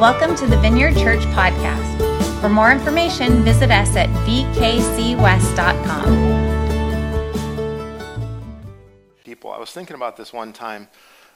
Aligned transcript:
Welcome 0.00 0.34
to 0.36 0.46
the 0.48 0.56
Vineyard 0.58 0.94
Church 0.96 1.20
Podcast. 1.20 2.40
For 2.40 2.48
more 2.48 2.72
information, 2.72 3.44
visit 3.44 3.70
us 3.70 3.94
at 3.94 4.08
vkcwest.com. 4.26 5.14
People, 9.24 9.52
I 9.52 9.58
was 9.58 9.70
thinking 9.70 9.94
about 9.94 10.16
this 10.16 10.32
one 10.32 10.52
time. 10.52 10.88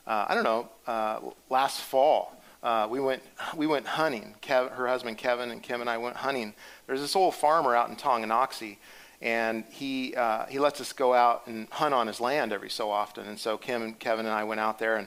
Uh, 0.05 0.27
I 0.29 0.35
don't 0.35 0.43
know, 0.43 0.69
uh, 0.89 1.21
last 1.49 1.83
fall. 1.83 2.43
Uh, 2.61 2.89
we 2.91 2.99
went 2.99 3.23
we 3.57 3.69
went 3.69 3.87
hunting. 3.87 4.35
Kev, 4.43 4.73
her 4.73 4.89
husband 4.89 5.19
Kevin 5.19 5.53
and 5.53 5.63
Kim 5.63 5.81
and 5.81 5.89
I 5.89 5.99
went 5.99 6.17
hunting. 6.17 6.53
There's 6.89 7.01
this 7.01 7.15
old 7.15 7.37
farmer 7.37 7.77
out 7.77 7.89
in 7.91 7.95
Tonganoxie, 7.95 8.79
and 9.23 9.65
he 9.71 10.17
uh, 10.17 10.47
he 10.47 10.59
lets 10.59 10.81
us 10.81 10.93
go 10.93 11.15
out 11.15 11.47
and 11.47 11.69
hunt 11.71 11.95
on 11.95 12.09
his 12.09 12.21
land 12.21 12.53
every 12.53 12.71
so 12.71 12.91
often. 12.91 13.29
And 13.29 13.39
so 13.39 13.57
Kim 13.57 13.83
and 13.83 13.97
Kevin 13.97 14.27
and 14.27 14.35
I 14.35 14.43
went 14.43 14.59
out 14.61 14.81
there 14.81 14.97
and 14.97 15.07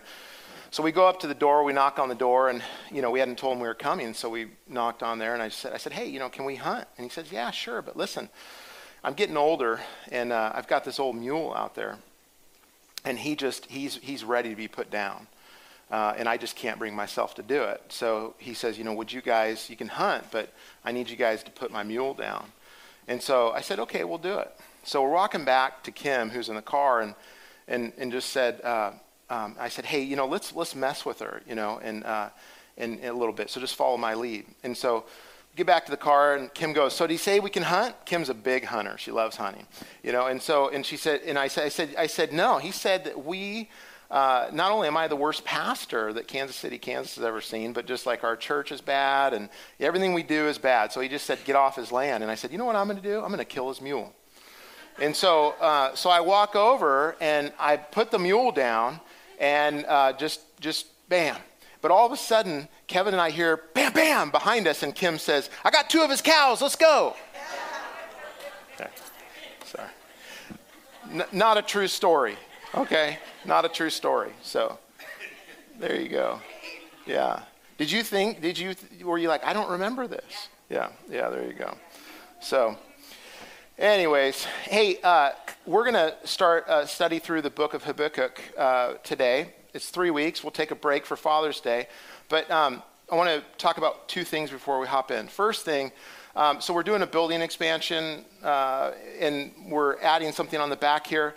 so 0.72 0.82
we 0.82 0.94
go 0.94 1.06
up 1.06 1.20
to 1.20 1.28
the 1.28 1.36
door, 1.36 1.66
we 1.66 1.74
knock 1.74 2.00
on 2.00 2.08
the 2.08 2.16
door, 2.16 2.50
and 2.50 2.64
you 2.90 3.02
know 3.02 3.12
we 3.12 3.20
hadn't 3.20 3.38
told 3.38 3.58
him 3.58 3.62
we 3.62 3.68
were 3.68 3.74
coming, 3.74 4.14
so 4.14 4.30
we 4.30 4.48
knocked 4.70 5.04
on 5.04 5.20
there, 5.20 5.34
and 5.34 5.44
I 5.44 5.50
said, 5.50 5.74
I 5.74 5.78
said, 5.78 5.92
hey, 5.92 6.08
you 6.08 6.18
know, 6.18 6.30
can 6.30 6.46
we 6.46 6.56
hunt? 6.56 6.88
And 6.98 7.04
he 7.04 7.10
says, 7.10 7.30
yeah, 7.30 7.52
sure, 7.52 7.82
but 7.82 7.98
listen, 7.98 8.30
I'm 9.04 9.14
getting 9.14 9.36
older, 9.36 9.82
and 10.12 10.32
uh, 10.32 10.54
I've 10.56 10.70
got 10.70 10.86
this 10.86 10.98
old 10.98 11.18
mule 11.18 11.54
out 11.54 11.76
there, 11.76 11.98
and 13.04 13.20
he 13.20 13.36
just 13.36 13.66
he's 13.66 13.98
he's 13.98 14.24
ready 14.24 14.50
to 14.50 14.56
be 14.56 14.70
put 14.70 14.90
down, 14.90 15.28
uh, 15.92 16.14
and 16.18 16.30
I 16.30 16.38
just 16.38 16.56
can't 16.56 16.80
bring 16.80 16.96
myself 16.96 17.36
to 17.36 17.44
do 17.44 17.64
it. 17.64 17.82
So 17.90 18.36
he 18.38 18.54
says, 18.54 18.78
you 18.78 18.86
know, 18.86 18.94
would 18.94 19.12
you 19.12 19.22
guys? 19.22 19.70
You 19.70 19.76
can 19.76 19.90
hunt, 19.90 20.24
but 20.32 20.54
I 20.86 20.94
need 20.94 21.10
you 21.10 21.18
guys 21.18 21.44
to 21.44 21.52
put 21.52 21.72
my 21.72 21.84
mule 21.84 22.14
down. 22.14 22.46
And 23.10 23.22
so 23.22 23.52
I 23.52 23.60
said, 23.60 23.80
okay, 23.80 24.06
we'll 24.06 24.20
do 24.20 24.38
it. 24.38 24.56
So 24.86 25.02
we're 25.02 25.10
walking 25.10 25.44
back 25.44 25.84
to 25.84 25.92
Kim, 25.92 26.30
who's 26.30 26.48
in 26.48 26.56
the 26.56 26.62
car, 26.62 27.02
and 27.02 27.14
and 27.68 27.92
and 27.98 28.10
just 28.10 28.30
said. 28.30 28.62
Uh, 28.64 28.92
um, 29.32 29.56
I 29.58 29.70
said, 29.70 29.86
hey, 29.86 30.02
you 30.02 30.18
know, 30.18 30.28
let's 30.28 30.54
let's 30.54 30.76
mess 30.76 31.06
with 31.06 31.20
her, 31.20 31.42
you 31.48 31.56
know, 31.56 31.80
and 31.82 32.04
uh, 32.04 32.30
and, 32.78 33.00
and 33.00 33.08
a 33.08 33.14
little 33.14 33.34
bit. 33.34 33.50
So 33.50 33.62
just 33.62 33.76
follow 33.76 33.96
my 33.96 34.14
lead. 34.14 34.46
And 34.64 34.76
so 34.76 35.06
get 35.56 35.66
back 35.66 35.86
to 35.86 35.92
the 35.92 35.98
car 35.98 36.36
and 36.36 36.54
Kim 36.54 36.74
goes, 36.74 36.94
so 36.94 37.08
do 37.08 37.14
you 37.14 37.18
say 37.18 37.40
we 37.40 37.50
can 37.50 37.64
hunt? 37.64 37.96
Kim's 38.06 38.30
a 38.30 38.34
big 38.34 38.66
hunter. 38.66 38.98
She 38.98 39.12
loves 39.12 39.38
hunting, 39.38 39.66
you 40.04 40.12
know. 40.12 40.28
And 40.28 40.42
so 40.42 40.68
and 40.70 40.86
she 40.86 40.98
said, 40.98 41.22
and 41.26 41.40
I 41.40 41.48
said, 41.48 41.66
I 41.66 41.70
said, 41.70 41.96
I 41.98 42.08
said 42.08 42.34
no. 42.34 42.58
He 42.58 42.72
said 42.72 43.06
that 43.06 43.26
we. 43.26 43.70
Uh, 44.10 44.50
not 44.52 44.74
only 44.74 44.90
am 44.90 44.98
I 44.98 45.08
the 45.08 45.16
worst 45.16 45.46
pastor 45.46 46.12
that 46.12 46.28
Kansas 46.28 46.58
City, 46.58 46.78
Kansas 46.78 47.16
has 47.16 47.24
ever 47.24 47.40
seen, 47.40 47.72
but 47.72 47.86
just 47.86 48.06
like 48.06 48.26
our 48.26 48.36
church 48.36 48.74
is 48.74 48.82
bad 48.82 49.34
and 49.34 49.48
everything 49.80 50.14
we 50.14 50.22
do 50.22 50.50
is 50.50 50.58
bad. 50.58 50.92
So 50.92 51.00
he 51.00 51.08
just 51.08 51.26
said, 51.26 51.40
get 51.46 51.56
off 51.56 51.78
his 51.78 51.94
land. 51.94 52.22
And 52.22 52.30
I 52.30 52.36
said, 52.36 52.52
you 52.52 52.58
know 52.58 52.66
what 52.66 52.76
I'm 52.76 52.88
going 52.88 53.02
to 53.02 53.04
do? 53.04 53.22
I'm 53.22 53.30
going 53.30 53.38
to 53.38 53.46
kill 53.46 53.70
his 53.70 53.80
mule. 53.80 54.14
And 55.00 55.16
so, 55.16 55.52
uh, 55.62 55.96
so 55.96 56.10
I 56.10 56.20
walk 56.20 56.58
over 56.58 57.16
and 57.22 57.54
I 57.58 57.78
put 57.78 58.12
the 58.12 58.20
mule 58.20 58.52
down 58.52 59.00
and 59.42 59.86
uh, 59.88 60.14
just 60.14 60.40
just 60.62 60.86
bam. 61.10 61.36
But 61.82 61.90
all 61.90 62.06
of 62.06 62.12
a 62.12 62.18
sudden, 62.18 62.70
Kevin 62.86 63.16
and 63.16 63.20
I 63.20 63.32
hear 63.32 63.64
bam, 63.74 63.92
bam 63.92 64.30
behind 64.30 64.68
us, 64.68 64.84
and 64.84 64.96
Kim 64.96 65.18
says, 65.18 65.50
"I 65.66 65.72
got 65.72 65.90
two 65.90 66.02
of 66.02 66.10
his 66.10 66.22
cows. 66.22 66.62
Let's 66.62 66.78
go." 66.78 67.16
Sorry. 69.66 69.90
N- 71.12 71.26
not 71.32 71.58
a 71.58 71.62
true 71.62 71.88
story. 71.88 72.38
Okay, 72.76 73.18
not 73.44 73.66
a 73.66 73.70
true 73.70 73.90
story. 73.90 74.32
So 74.44 74.78
there 75.80 76.00
you 76.00 76.08
go. 76.08 76.40
Yeah. 77.06 77.42
Did 77.78 77.92
you 77.92 78.04
think? 78.04 78.42
Did 78.42 78.58
you? 78.58 78.76
Were 79.04 79.18
you 79.18 79.28
like, 79.28 79.44
I 79.44 79.54
don't 79.54 79.72
remember 79.72 80.08
this? 80.08 80.50
Yeah. 80.70 80.90
Yeah. 81.10 81.30
There 81.30 81.46
you 81.46 81.54
go. 81.54 81.76
So. 82.40 82.78
Anyways, 83.78 84.44
hey, 84.44 84.98
uh, 85.02 85.32
we're 85.66 85.90
going 85.90 85.94
to 85.94 86.16
start 86.28 86.66
a 86.68 86.86
study 86.86 87.20
through 87.20 87.42
the 87.42 87.50
book 87.50 87.74
of 87.74 87.84
Habakkuk 87.86 88.40
uh, 88.58 88.96
today. 89.04 89.54
It's 89.74 89.90
three 89.90 90.12
weeks. 90.12 90.44
We'll 90.44 90.52
take 90.52 90.72
a 90.72 90.76
break 90.76 91.06
for 91.06 91.16
Father's 91.16 91.62
Day. 91.62 91.88
But 92.28 92.52
um, 92.52 92.84
I 93.10 93.16
want 93.16 93.30
to 93.30 93.44
talk 93.58 93.78
about 93.78 94.10
two 94.10 94.26
things 94.26 94.52
before 94.52 94.78
we 94.78 94.88
hop 94.88 95.10
in. 95.10 95.28
First 95.30 95.64
thing, 95.64 95.94
um, 96.36 96.60
so 96.60 96.74
we're 96.74 96.84
doing 96.84 97.02
a 97.02 97.08
building 97.08 97.42
expansion, 97.42 98.26
uh, 98.44 98.92
and 99.20 99.54
we're 99.70 99.98
adding 100.02 100.34
something 100.34 100.60
on 100.60 100.70
the 100.70 100.76
back 100.76 101.08
here. 101.08 101.34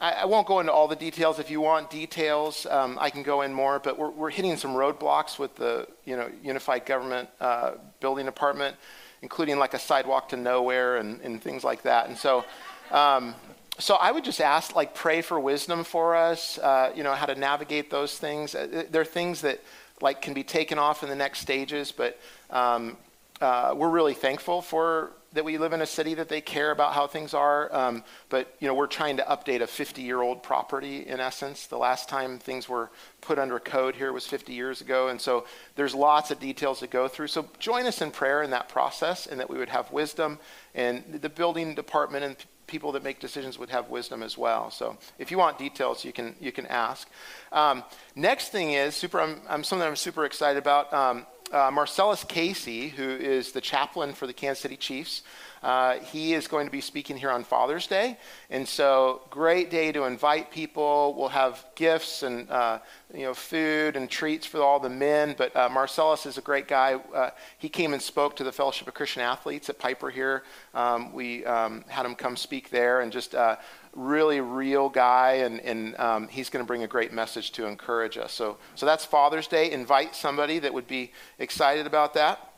I, 0.00 0.12
I, 0.12 0.24
won't 0.26 0.46
go 0.46 0.60
into 0.60 0.72
all 0.72 0.88
the 0.88 0.96
details. 0.96 1.38
If 1.38 1.50
you 1.50 1.60
want 1.60 1.90
details, 1.90 2.66
um, 2.66 2.98
I 3.00 3.08
can 3.08 3.22
go 3.22 3.42
in 3.42 3.54
more. 3.54 3.78
But 3.78 3.98
we're, 3.98 4.10
we're 4.10 4.30
hitting 4.30 4.56
some 4.56 4.72
roadblocks 4.72 5.38
with 5.38 5.54
the 5.54 5.86
you 6.04 6.16
know 6.16 6.28
Unified 6.42 6.86
Government 6.86 7.28
uh, 7.40 7.74
Building 8.00 8.26
Department 8.26 8.76
including 9.22 9.58
like 9.58 9.74
a 9.74 9.78
sidewalk 9.78 10.28
to 10.28 10.36
nowhere 10.36 10.96
and, 10.96 11.20
and 11.22 11.42
things 11.42 11.64
like 11.64 11.82
that. 11.82 12.08
And 12.08 12.16
so, 12.16 12.44
um, 12.90 13.34
so 13.78 13.94
I 13.94 14.10
would 14.10 14.24
just 14.24 14.40
ask, 14.40 14.74
like, 14.74 14.94
pray 14.94 15.22
for 15.22 15.38
wisdom 15.38 15.84
for 15.84 16.16
us. 16.16 16.58
Uh, 16.58 16.92
you 16.94 17.02
know, 17.04 17.14
how 17.14 17.26
to 17.26 17.34
navigate 17.34 17.90
those 17.90 18.18
things. 18.18 18.54
Uh, 18.54 18.84
there 18.90 19.02
are 19.02 19.04
things 19.04 19.40
that 19.42 19.60
like 20.00 20.22
can 20.22 20.34
be 20.34 20.44
taken 20.44 20.78
off 20.78 21.02
in 21.02 21.08
the 21.08 21.16
next 21.16 21.40
stages, 21.40 21.92
but 21.92 22.18
um, 22.50 22.96
uh, 23.40 23.74
we're 23.76 23.88
really 23.88 24.14
thankful 24.14 24.62
for 24.62 25.12
that 25.32 25.44
we 25.44 25.58
live 25.58 25.72
in 25.72 25.82
a 25.82 25.86
city 25.86 26.14
that 26.14 26.28
they 26.28 26.40
care 26.40 26.70
about 26.70 26.94
how 26.94 27.06
things 27.06 27.34
are. 27.34 27.74
Um, 27.74 28.04
but 28.28 28.54
you 28.60 28.66
know, 28.66 28.74
we're 28.74 28.86
trying 28.86 29.18
to 29.18 29.22
update 29.24 29.60
a 29.60 29.66
50-year-old 29.66 30.42
property 30.42 31.06
in 31.06 31.20
essence. 31.20 31.66
The 31.66 31.78
last 31.78 32.08
time 32.08 32.38
things 32.38 32.68
were 32.68 32.90
put 33.20 33.38
under 33.38 33.58
code 33.58 33.94
here 33.94 34.12
was 34.12 34.26
50 34.26 34.52
years 34.52 34.80
ago, 34.80 35.08
and 35.08 35.20
so 35.20 35.46
there's 35.76 35.94
lots 35.94 36.30
of 36.30 36.40
details 36.40 36.80
to 36.80 36.86
go 36.86 37.08
through. 37.08 37.28
So 37.28 37.48
join 37.58 37.86
us 37.86 38.00
in 38.00 38.10
prayer 38.10 38.42
in 38.42 38.50
that 38.50 38.68
process, 38.68 39.26
and 39.26 39.38
that 39.40 39.50
we 39.50 39.58
would 39.58 39.68
have 39.68 39.92
wisdom, 39.92 40.38
and 40.74 41.04
the 41.20 41.28
building 41.28 41.74
department 41.74 42.24
and 42.24 42.36
people 42.68 42.92
that 42.92 43.02
make 43.02 43.18
decisions 43.18 43.58
would 43.58 43.70
have 43.70 43.88
wisdom 43.88 44.22
as 44.22 44.38
well. 44.38 44.70
So 44.70 44.96
if 45.18 45.32
you 45.32 45.38
want 45.38 45.58
details, 45.58 46.04
you 46.04 46.12
can 46.12 46.36
you 46.38 46.52
can 46.52 46.66
ask. 46.66 47.08
Um, 47.50 47.82
next 48.14 48.50
thing 48.50 48.72
is 48.72 48.94
super. 48.94 49.20
I'm, 49.20 49.40
I'm, 49.48 49.64
something 49.64 49.88
I'm 49.88 49.96
super 49.96 50.24
excited 50.24 50.58
about. 50.58 50.92
Um, 50.92 51.26
uh, 51.52 51.70
Marcellus 51.70 52.24
Casey, 52.24 52.88
who 52.88 53.08
is 53.08 53.52
the 53.52 53.60
chaplain 53.60 54.12
for 54.12 54.26
the 54.26 54.32
Kansas 54.32 54.60
City 54.60 54.76
Chiefs, 54.76 55.22
uh, 55.62 55.98
he 55.98 56.34
is 56.34 56.46
going 56.46 56.66
to 56.66 56.72
be 56.72 56.80
speaking 56.80 57.16
here 57.16 57.30
on 57.30 57.44
Father's 57.44 57.86
Day. 57.86 58.18
And 58.50 58.66
so, 58.66 59.22
great 59.30 59.70
day 59.70 59.92
to 59.92 60.04
invite 60.04 60.50
people. 60.50 61.14
We'll 61.16 61.28
have 61.28 61.64
gifts 61.74 62.22
and 62.22 62.48
uh, 62.50 62.78
you 63.12 63.22
know 63.22 63.34
food 63.34 63.96
and 63.96 64.08
treats 64.08 64.46
for 64.46 64.62
all 64.62 64.80
the 64.80 64.90
men. 64.90 65.34
But 65.36 65.54
uh, 65.56 65.68
Marcellus 65.68 66.26
is 66.26 66.38
a 66.38 66.42
great 66.42 66.68
guy. 66.68 66.94
Uh, 66.94 67.30
he 67.58 67.68
came 67.68 67.92
and 67.92 68.02
spoke 68.02 68.36
to 68.36 68.44
the 68.44 68.52
Fellowship 68.52 68.88
of 68.88 68.94
Christian 68.94 69.22
Athletes 69.22 69.68
at 69.68 69.78
Piper 69.78 70.10
here. 70.10 70.44
Um, 70.74 71.12
we 71.12 71.44
um, 71.44 71.84
had 71.88 72.06
him 72.06 72.14
come 72.14 72.36
speak 72.36 72.70
there, 72.70 73.00
and 73.00 73.10
just 73.10 73.34
uh, 73.34 73.56
really 73.94 74.40
real 74.40 74.88
guy, 74.88 75.32
and, 75.34 75.60
and 75.60 75.98
um, 75.98 76.28
he's 76.28 76.48
going 76.50 76.64
to 76.64 76.66
bring 76.66 76.84
a 76.84 76.86
great 76.86 77.12
message 77.12 77.52
to 77.52 77.66
encourage 77.66 78.16
us. 78.16 78.32
So, 78.32 78.56
so 78.74 78.86
that's 78.86 79.04
Father's 79.04 79.48
Day. 79.48 79.70
Invite 79.70 80.14
somebody 80.14 80.58
that 80.60 80.72
would 80.72 80.86
be 80.86 81.12
excited 81.38 81.86
about 81.86 82.14
that. 82.14 82.52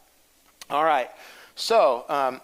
All 0.68 0.84
right. 0.84 1.10
So, 1.54 2.04
um, 2.08 2.40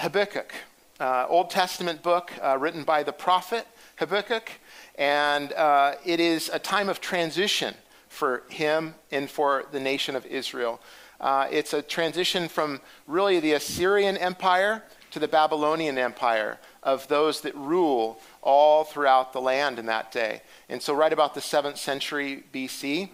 Habakkuk, 0.00 0.54
uh, 0.98 1.26
Old 1.28 1.50
Testament 1.50 2.02
book 2.02 2.32
uh, 2.42 2.56
written 2.58 2.84
by 2.84 3.02
the 3.02 3.12
prophet 3.12 3.66
Habakkuk, 3.96 4.50
and 4.94 5.52
uh, 5.52 5.96
it 6.06 6.20
is 6.20 6.48
a 6.50 6.58
time 6.58 6.88
of 6.88 7.02
transition 7.02 7.74
for 8.08 8.44
him 8.48 8.94
and 9.10 9.28
for 9.28 9.66
the 9.72 9.78
nation 9.78 10.16
of 10.16 10.24
Israel. 10.24 10.80
Uh, 11.20 11.48
it's 11.50 11.74
a 11.74 11.82
transition 11.82 12.48
from 12.48 12.80
really 13.06 13.40
the 13.40 13.52
Assyrian 13.52 14.16
Empire 14.16 14.82
to 15.10 15.18
the 15.18 15.28
Babylonian 15.28 15.98
Empire 15.98 16.58
of 16.82 17.06
those 17.08 17.42
that 17.42 17.54
rule 17.54 18.18
all 18.40 18.84
throughout 18.84 19.34
the 19.34 19.40
land 19.42 19.78
in 19.78 19.84
that 19.84 20.10
day. 20.10 20.40
And 20.70 20.80
so, 20.80 20.94
right 20.94 21.12
about 21.12 21.34
the 21.34 21.40
7th 21.40 21.76
century 21.76 22.44
BC, 22.54 23.10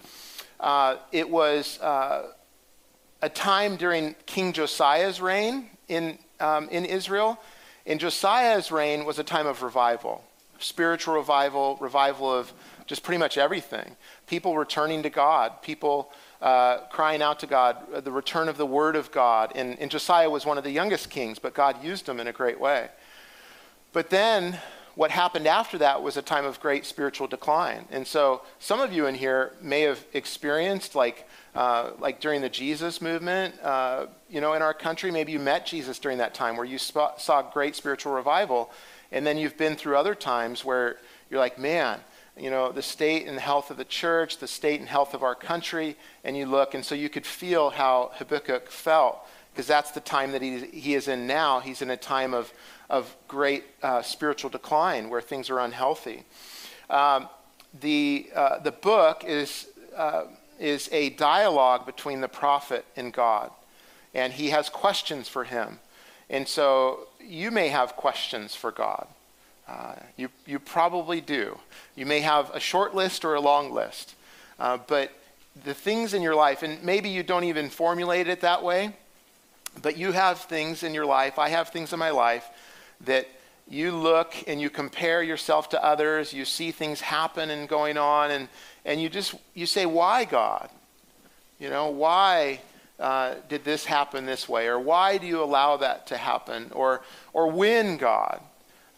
uh, 0.60 0.98
it 1.10 1.28
was 1.28 1.80
uh, 1.80 2.28
a 3.22 3.28
time 3.28 3.74
during 3.74 4.14
King 4.24 4.52
Josiah's 4.52 5.20
reign 5.20 5.70
in 5.88 6.20
um, 6.40 6.68
in 6.68 6.84
Israel. 6.84 7.38
In 7.84 7.98
Josiah's 7.98 8.72
reign 8.72 9.04
was 9.04 9.18
a 9.18 9.24
time 9.24 9.46
of 9.46 9.62
revival, 9.62 10.24
spiritual 10.58 11.14
revival, 11.14 11.76
revival 11.80 12.32
of 12.32 12.52
just 12.86 13.02
pretty 13.02 13.18
much 13.18 13.38
everything. 13.38 13.96
People 14.26 14.56
returning 14.56 15.02
to 15.02 15.10
God, 15.10 15.62
people 15.62 16.12
uh, 16.40 16.78
crying 16.90 17.22
out 17.22 17.40
to 17.40 17.46
God, 17.46 17.76
uh, 17.92 18.00
the 18.00 18.12
return 18.12 18.48
of 18.48 18.56
the 18.56 18.66
Word 18.66 18.96
of 18.96 19.10
God. 19.10 19.52
And, 19.54 19.78
and 19.78 19.90
Josiah 19.90 20.30
was 20.30 20.44
one 20.44 20.58
of 20.58 20.64
the 20.64 20.70
youngest 20.70 21.10
kings, 21.10 21.38
but 21.38 21.54
God 21.54 21.82
used 21.82 22.08
him 22.08 22.20
in 22.20 22.26
a 22.26 22.32
great 22.32 22.60
way. 22.60 22.88
But 23.92 24.10
then 24.10 24.58
what 24.94 25.10
happened 25.10 25.46
after 25.46 25.78
that 25.78 26.02
was 26.02 26.16
a 26.16 26.22
time 26.22 26.44
of 26.44 26.58
great 26.60 26.86
spiritual 26.86 27.26
decline. 27.26 27.86
And 27.90 28.06
so 28.06 28.42
some 28.58 28.80
of 28.80 28.92
you 28.92 29.06
in 29.06 29.14
here 29.14 29.52
may 29.60 29.82
have 29.82 30.04
experienced 30.12 30.94
like 30.94 31.28
uh, 31.56 31.92
like 31.98 32.20
during 32.20 32.42
the 32.42 32.48
Jesus 32.48 33.00
movement, 33.00 33.54
uh, 33.62 34.06
you 34.28 34.40
know, 34.40 34.52
in 34.52 34.62
our 34.62 34.74
country, 34.74 35.10
maybe 35.10 35.32
you 35.32 35.38
met 35.38 35.66
Jesus 35.66 35.98
during 35.98 36.18
that 36.18 36.34
time 36.34 36.56
where 36.56 36.66
you 36.66 36.78
saw, 36.78 37.16
saw 37.16 37.42
great 37.42 37.74
spiritual 37.74 38.12
revival, 38.12 38.70
and 39.10 39.26
then 39.26 39.38
you've 39.38 39.56
been 39.56 39.74
through 39.74 39.96
other 39.96 40.14
times 40.14 40.64
where 40.64 40.98
you're 41.30 41.40
like, 41.40 41.58
man, 41.58 42.00
you 42.36 42.50
know, 42.50 42.70
the 42.70 42.82
state 42.82 43.26
and 43.26 43.38
health 43.38 43.70
of 43.70 43.78
the 43.78 43.84
church, 43.84 44.38
the 44.38 44.46
state 44.46 44.80
and 44.80 44.88
health 44.88 45.14
of 45.14 45.22
our 45.22 45.34
country, 45.34 45.96
and 46.24 46.36
you 46.36 46.44
look, 46.44 46.74
and 46.74 46.84
so 46.84 46.94
you 46.94 47.08
could 47.08 47.24
feel 47.24 47.70
how 47.70 48.10
Habakkuk 48.16 48.70
felt, 48.70 49.26
because 49.52 49.66
that's 49.66 49.92
the 49.92 50.00
time 50.00 50.32
that 50.32 50.42
he, 50.42 50.58
he 50.66 50.94
is 50.94 51.08
in 51.08 51.26
now. 51.26 51.60
He's 51.60 51.80
in 51.80 51.88
a 51.90 51.96
time 51.96 52.34
of, 52.34 52.52
of 52.90 53.16
great 53.26 53.64
uh, 53.82 54.02
spiritual 54.02 54.50
decline 54.50 55.08
where 55.08 55.22
things 55.22 55.48
are 55.48 55.60
unhealthy. 55.60 56.24
Um, 56.90 57.30
the, 57.80 58.28
uh, 58.34 58.58
the 58.58 58.72
book 58.72 59.24
is 59.26 59.68
uh, 59.96 60.24
is 60.58 60.88
a 60.92 61.10
dialogue 61.10 61.86
between 61.86 62.20
the 62.20 62.28
prophet 62.28 62.84
and 62.96 63.12
God. 63.12 63.50
And 64.14 64.32
he 64.32 64.50
has 64.50 64.68
questions 64.68 65.28
for 65.28 65.44
him. 65.44 65.78
And 66.30 66.48
so 66.48 67.08
you 67.20 67.50
may 67.50 67.68
have 67.68 67.96
questions 67.96 68.54
for 68.54 68.70
God. 68.70 69.06
Uh, 69.68 69.94
you, 70.16 70.28
you 70.46 70.58
probably 70.58 71.20
do. 71.20 71.58
You 71.96 72.06
may 72.06 72.20
have 72.20 72.50
a 72.54 72.60
short 72.60 72.94
list 72.94 73.24
or 73.24 73.34
a 73.34 73.40
long 73.40 73.72
list. 73.72 74.14
Uh, 74.58 74.78
but 74.86 75.12
the 75.64 75.74
things 75.74 76.14
in 76.14 76.22
your 76.22 76.34
life, 76.34 76.62
and 76.62 76.82
maybe 76.82 77.08
you 77.08 77.22
don't 77.22 77.44
even 77.44 77.68
formulate 77.68 78.28
it 78.28 78.40
that 78.42 78.62
way, 78.62 78.94
but 79.82 79.96
you 79.96 80.12
have 80.12 80.38
things 80.38 80.82
in 80.82 80.94
your 80.94 81.06
life, 81.06 81.38
I 81.38 81.48
have 81.48 81.70
things 81.70 81.92
in 81.92 81.98
my 81.98 82.10
life 82.10 82.48
that 83.02 83.28
you 83.68 83.90
look 83.90 84.34
and 84.46 84.60
you 84.60 84.70
compare 84.70 85.22
yourself 85.22 85.68
to 85.70 85.84
others, 85.84 86.32
you 86.32 86.44
see 86.44 86.70
things 86.70 87.00
happen 87.00 87.50
and 87.50 87.68
going 87.68 87.98
on, 87.98 88.30
and, 88.30 88.48
and 88.86 89.02
you 89.02 89.10
just 89.10 89.34
you 89.52 89.66
say, 89.66 89.84
Why 89.84 90.24
God? 90.24 90.70
You 91.58 91.68
know, 91.68 91.90
why 91.90 92.60
uh, 92.98 93.34
did 93.48 93.64
this 93.64 93.84
happen 93.84 94.24
this 94.24 94.48
way? 94.48 94.68
Or 94.68 94.78
why 94.78 95.18
do 95.18 95.26
you 95.26 95.42
allow 95.42 95.76
that 95.78 96.06
to 96.06 96.16
happen? 96.16 96.70
Or 96.72 97.02
or 97.34 97.50
when 97.50 97.98
God? 97.98 98.40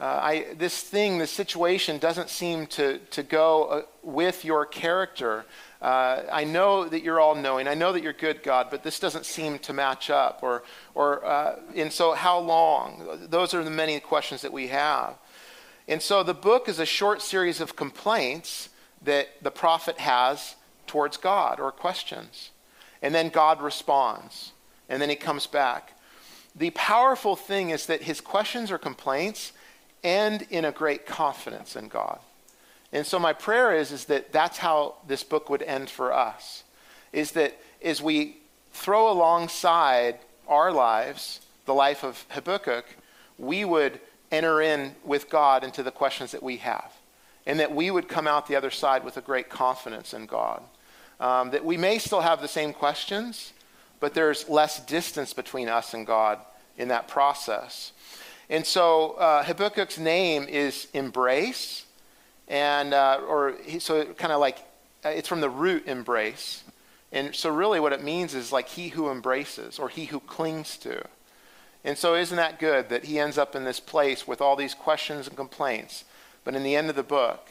Uh, 0.00 0.04
I, 0.04 0.46
this 0.56 0.80
thing, 0.80 1.18
this 1.18 1.32
situation 1.32 1.98
doesn't 1.98 2.30
seem 2.30 2.68
to, 2.68 2.98
to 3.10 3.24
go 3.24 3.64
uh, 3.64 3.82
with 4.04 4.44
your 4.44 4.64
character. 4.64 5.44
Uh, 5.82 6.22
I 6.30 6.44
know 6.44 6.88
that 6.88 7.02
you're 7.02 7.18
all 7.18 7.34
knowing. 7.34 7.66
I 7.66 7.74
know 7.74 7.92
that 7.92 8.00
you're 8.00 8.12
good, 8.12 8.44
God, 8.44 8.68
but 8.70 8.84
this 8.84 9.00
doesn't 9.00 9.26
seem 9.26 9.58
to 9.60 9.72
match 9.72 10.08
up. 10.08 10.38
Or, 10.42 10.62
or 10.94 11.24
uh, 11.24 11.58
and 11.74 11.92
so, 11.92 12.12
how 12.12 12.38
long? 12.38 13.26
Those 13.28 13.54
are 13.54 13.64
the 13.64 13.70
many 13.70 13.98
questions 13.98 14.42
that 14.42 14.52
we 14.52 14.68
have. 14.68 15.14
And 15.88 16.00
so, 16.00 16.22
the 16.22 16.34
book 16.34 16.68
is 16.68 16.78
a 16.78 16.86
short 16.86 17.20
series 17.20 17.60
of 17.60 17.74
complaints 17.74 18.68
that 19.02 19.28
the 19.42 19.50
prophet 19.50 19.98
has 19.98 20.56
towards 20.86 21.16
God 21.16 21.60
or 21.60 21.70
questions. 21.70 22.50
And 23.02 23.14
then 23.14 23.28
God 23.28 23.62
responds, 23.62 24.52
and 24.88 25.00
then 25.00 25.08
he 25.08 25.16
comes 25.16 25.46
back. 25.46 25.92
The 26.56 26.70
powerful 26.70 27.36
thing 27.36 27.70
is 27.70 27.86
that 27.86 28.02
his 28.02 28.20
questions 28.20 28.72
or 28.72 28.78
complaints 28.78 29.52
end 30.02 30.46
in 30.50 30.64
a 30.64 30.72
great 30.72 31.06
confidence 31.06 31.76
in 31.76 31.88
God. 31.88 32.18
And 32.92 33.06
so 33.06 33.18
my 33.18 33.32
prayer 33.32 33.74
is, 33.74 33.92
is 33.92 34.06
that 34.06 34.32
that's 34.32 34.58
how 34.58 34.96
this 35.06 35.22
book 35.22 35.50
would 35.50 35.62
end 35.62 35.90
for 35.90 36.12
us. 36.12 36.64
Is 37.12 37.32
that 37.32 37.56
as 37.82 38.02
we 38.02 38.38
throw 38.72 39.10
alongside 39.10 40.18
our 40.48 40.72
lives, 40.72 41.40
the 41.66 41.74
life 41.74 42.02
of 42.02 42.24
Habakkuk, 42.30 42.86
we 43.38 43.64
would 43.64 44.00
enter 44.32 44.60
in 44.60 44.94
with 45.04 45.30
God 45.30 45.62
into 45.62 45.82
the 45.82 45.90
questions 45.90 46.32
that 46.32 46.42
we 46.42 46.56
have. 46.58 46.92
And 47.48 47.58
that 47.58 47.74
we 47.74 47.90
would 47.90 48.08
come 48.08 48.28
out 48.28 48.46
the 48.46 48.54
other 48.54 48.70
side 48.70 49.04
with 49.04 49.16
a 49.16 49.20
great 49.20 49.48
confidence 49.48 50.14
in 50.14 50.26
God. 50.26 50.62
Um, 51.18 51.50
that 51.50 51.64
we 51.64 51.76
may 51.76 51.98
still 51.98 52.20
have 52.20 52.40
the 52.40 52.46
same 52.46 52.72
questions, 52.72 53.52
but 53.98 54.14
there's 54.14 54.48
less 54.48 54.78
distance 54.86 55.32
between 55.32 55.68
us 55.68 55.94
and 55.94 56.06
God 56.06 56.38
in 56.76 56.88
that 56.88 57.08
process. 57.08 57.92
And 58.50 58.64
so 58.64 59.12
uh, 59.12 59.42
Habakkuk's 59.44 59.98
name 59.98 60.44
is 60.44 60.86
embrace, 60.94 61.84
and 62.46 62.94
uh, 62.94 63.20
or 63.28 63.54
he, 63.64 63.78
so 63.78 64.04
kind 64.14 64.32
of 64.32 64.40
like 64.40 64.58
uh, 65.04 65.10
it's 65.10 65.28
from 65.28 65.40
the 65.40 65.50
root 65.50 65.86
embrace, 65.86 66.62
and 67.12 67.34
so 67.34 67.50
really 67.50 67.80
what 67.80 67.92
it 67.92 68.02
means 68.02 68.34
is 68.34 68.52
like 68.52 68.68
he 68.68 68.88
who 68.88 69.10
embraces 69.10 69.78
or 69.78 69.88
he 69.88 70.06
who 70.06 70.20
clings 70.20 70.78
to. 70.78 71.04
And 71.84 71.96
so 71.96 72.14
isn't 72.14 72.36
that 72.36 72.58
good 72.58 72.88
that 72.88 73.04
he 73.04 73.18
ends 73.18 73.38
up 73.38 73.54
in 73.54 73.64
this 73.64 73.80
place 73.80 74.26
with 74.26 74.40
all 74.40 74.56
these 74.56 74.74
questions 74.74 75.26
and 75.26 75.36
complaints, 75.36 76.04
but 76.48 76.54
in 76.54 76.62
the 76.62 76.76
end 76.76 76.88
of 76.88 76.96
the 76.96 77.02
book, 77.02 77.46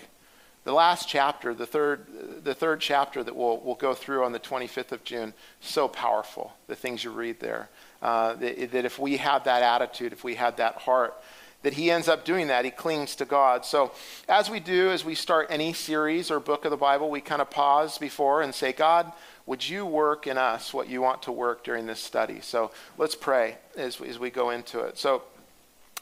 the 0.64 0.72
last 0.72 1.08
chapter, 1.08 1.54
the 1.54 1.68
third, 1.68 2.08
the 2.44 2.56
third 2.56 2.82
chapter 2.82 3.24
that 3.24 3.36
we'll, 3.36 3.60
we'll 3.60 3.76
go 3.76 3.94
through 3.94 4.24
on 4.24 4.32
the 4.32 4.40
25th 4.40 4.92
of 4.92 5.04
June, 5.04 5.36
so 5.62 5.88
powerful, 5.88 6.52
the 6.66 6.76
things 6.76 7.04
you 7.04 7.12
read 7.12 7.40
there. 7.40 7.70
Uh, 8.02 8.34
that, 8.34 8.72
that 8.72 8.86
if 8.86 8.98
we 8.98 9.18
have 9.18 9.44
that 9.44 9.62
attitude, 9.62 10.14
if 10.14 10.24
we 10.24 10.34
had 10.34 10.58
that 10.58 10.78
heart, 10.78 11.14
that 11.62 11.74
he 11.74 11.92
ends 11.92 12.08
up 12.08 12.26
doing 12.26 12.48
that. 12.48 12.66
He 12.66 12.72
clings 12.72 13.16
to 13.18 13.26
God. 13.26 13.66
So, 13.66 13.92
as 14.28 14.50
we 14.50 14.60
do, 14.60 14.90
as 14.90 15.06
we 15.06 15.14
start 15.14 15.46
any 15.52 15.74
series 15.74 16.32
or 16.32 16.40
book 16.40 16.66
of 16.66 16.72
the 16.72 16.76
Bible, 16.76 17.12
we 17.12 17.22
kind 17.22 17.44
of 17.44 17.52
pause 17.52 18.00
before 18.00 18.42
and 18.42 18.56
say, 18.56 18.74
God, 18.74 19.14
would 19.46 19.70
you 19.70 19.86
work 19.86 20.26
in 20.26 20.40
us 20.40 20.74
what 20.74 20.90
you 20.90 21.04
want 21.04 21.22
to 21.22 21.32
work 21.32 21.64
during 21.64 21.86
this 21.86 22.00
study? 22.00 22.40
So, 22.42 22.72
let's 22.98 23.14
pray 23.14 23.60
as, 23.78 24.02
as 24.02 24.18
we 24.18 24.32
go 24.32 24.50
into 24.50 24.80
it. 24.80 24.98
So, 24.98 25.22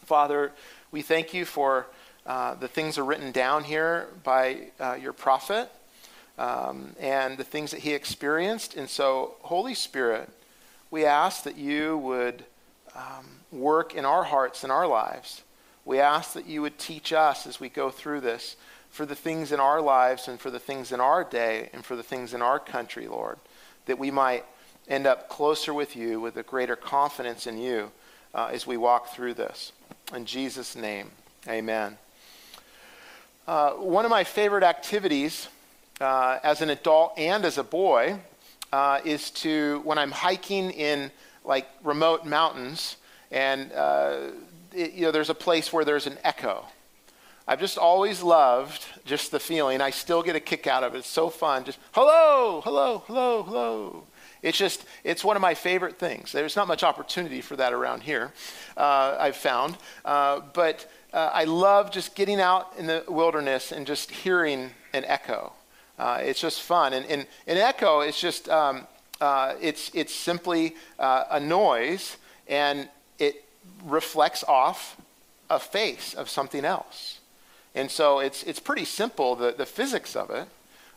Father, 0.05 0.53
we 0.91 1.01
thank 1.01 1.33
you 1.33 1.43
for 1.43 1.87
uh, 2.25 2.55
the 2.55 2.67
things 2.67 2.97
are 2.97 3.05
written 3.05 3.31
down 3.31 3.63
here 3.63 4.07
by 4.23 4.67
uh, 4.79 4.97
your 4.99 5.13
prophet 5.13 5.69
um, 6.37 6.95
and 6.99 7.37
the 7.37 7.43
things 7.43 7.71
that 7.71 7.81
he 7.81 7.93
experienced. 7.93 8.75
And 8.75 8.89
so, 8.89 9.35
Holy 9.41 9.75
Spirit, 9.75 10.29
we 10.89 11.05
ask 11.05 11.43
that 11.43 11.57
you 11.57 11.97
would 11.97 12.43
um, 12.95 13.25
work 13.51 13.93
in 13.93 14.05
our 14.05 14.23
hearts 14.23 14.63
and 14.63 14.71
our 14.71 14.87
lives. 14.87 15.43
We 15.83 15.99
ask 15.99 16.33
that 16.33 16.47
you 16.47 16.61
would 16.63 16.79
teach 16.79 17.13
us 17.13 17.45
as 17.45 17.59
we 17.59 17.69
go 17.69 17.91
through 17.91 18.21
this 18.21 18.55
for 18.89 19.05
the 19.05 19.15
things 19.15 19.51
in 19.51 19.59
our 19.59 19.81
lives 19.81 20.27
and 20.27 20.39
for 20.39 20.49
the 20.49 20.59
things 20.59 20.91
in 20.91 20.99
our 20.99 21.23
day 21.23 21.69
and 21.73 21.85
for 21.85 21.95
the 21.95 22.03
things 22.03 22.33
in 22.33 22.41
our 22.41 22.59
country, 22.59 23.07
Lord, 23.07 23.37
that 23.85 23.99
we 23.99 24.09
might 24.09 24.45
end 24.87 25.05
up 25.05 25.29
closer 25.29 25.73
with 25.73 25.95
you 25.95 26.19
with 26.19 26.37
a 26.37 26.43
greater 26.43 26.75
confidence 26.75 27.45
in 27.45 27.57
you 27.57 27.91
uh, 28.33 28.49
as 28.51 28.65
we 28.65 28.77
walk 28.77 29.09
through 29.09 29.33
this. 29.33 29.73
In 30.13 30.25
Jesus' 30.25 30.75
name, 30.75 31.11
amen. 31.47 31.97
Uh, 33.47 33.73
one 33.73 34.05
of 34.05 34.09
my 34.09 34.23
favorite 34.23 34.63
activities 34.63 35.49
uh, 36.01 36.39
as 36.43 36.61
an 36.61 36.71
adult 36.71 37.13
and 37.15 37.45
as 37.45 37.59
a 37.59 37.63
boy 37.63 38.17
uh, 38.73 38.99
is 39.05 39.29
to, 39.29 39.81
when 39.83 39.99
I'm 39.99 40.09
hiking 40.09 40.71
in 40.71 41.11
like 41.43 41.67
remote 41.83 42.25
mountains, 42.25 42.97
and 43.31 43.71
uh, 43.73 44.17
it, 44.73 44.93
you 44.93 45.03
know, 45.03 45.11
there's 45.11 45.29
a 45.29 45.35
place 45.35 45.71
where 45.71 45.85
there's 45.85 46.07
an 46.07 46.17
echo. 46.23 46.65
I've 47.47 47.59
just 47.59 47.77
always 47.77 48.23
loved 48.23 48.83
just 49.05 49.29
the 49.29 49.39
feeling. 49.39 49.79
I 49.79 49.91
still 49.91 50.23
get 50.23 50.35
a 50.35 50.39
kick 50.39 50.65
out 50.65 50.83
of 50.83 50.95
it. 50.95 50.99
It's 50.99 51.07
so 51.07 51.29
fun. 51.29 51.65
Just 51.65 51.77
hello, 51.91 52.61
hello, 52.63 53.03
hello, 53.05 53.43
hello. 53.43 54.03
It's 54.41 54.57
just, 54.57 54.85
it's 55.03 55.23
one 55.23 55.35
of 55.35 55.41
my 55.41 55.53
favorite 55.53 55.99
things. 55.99 56.31
There's 56.31 56.55
not 56.55 56.67
much 56.67 56.83
opportunity 56.83 57.41
for 57.41 57.55
that 57.55 57.73
around 57.73 58.01
here, 58.01 58.31
uh, 58.75 59.17
I've 59.19 59.35
found. 59.35 59.77
Uh, 60.03 60.41
but 60.53 60.87
uh, 61.15 61.31
I 61.33 61.45
love 61.45 61.91
just 61.91 62.13
getting 62.13 62.41
out 62.41 62.73
in 62.77 62.87
the 62.87 63.05
wilderness 63.07 63.71
and 63.71 63.87
just 63.87 64.11
hearing 64.11 64.71
an 64.91 65.05
echo. 65.05 65.53
Uh, 65.97 66.19
it's 66.21 66.41
just 66.41 66.61
fun. 66.61 66.91
And, 66.91 67.05
and 67.05 67.25
an 67.47 67.57
echo 67.57 68.01
is 68.01 68.19
just, 68.19 68.49
um, 68.49 68.85
uh, 69.21 69.53
it's, 69.61 69.89
it's 69.93 70.13
simply 70.13 70.75
uh, 70.99 71.23
a 71.31 71.39
noise 71.39 72.17
and 72.49 72.89
it 73.17 73.45
reflects 73.85 74.43
off 74.43 74.97
a 75.49 75.57
face 75.57 76.13
of 76.13 76.29
something 76.29 76.65
else. 76.65 77.19
And 77.75 77.89
so 77.89 78.19
it's, 78.19 78.43
it's 78.43 78.59
pretty 78.59 78.85
simple, 78.85 79.37
the, 79.37 79.53
the 79.53 79.65
physics 79.65 80.17
of 80.17 80.29
it, 80.31 80.49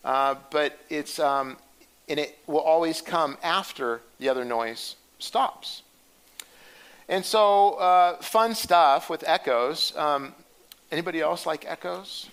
uh, 0.04 0.34
but 0.50 0.80
it's, 0.90 1.20
um, 1.20 1.58
and 2.08 2.18
it 2.18 2.38
will 2.48 2.58
always 2.58 3.00
come 3.00 3.38
after 3.40 4.00
the 4.18 4.28
other 4.28 4.44
noise 4.44 4.96
stops. 5.20 5.82
And 7.08 7.24
so, 7.24 7.74
uh, 7.74 8.16
fun 8.20 8.54
stuff 8.54 9.08
with 9.08 9.24
echoes. 9.26 9.96
Um, 9.96 10.34
anybody 10.90 11.20
else 11.20 11.46
like 11.46 11.64
echoes? 11.66 12.28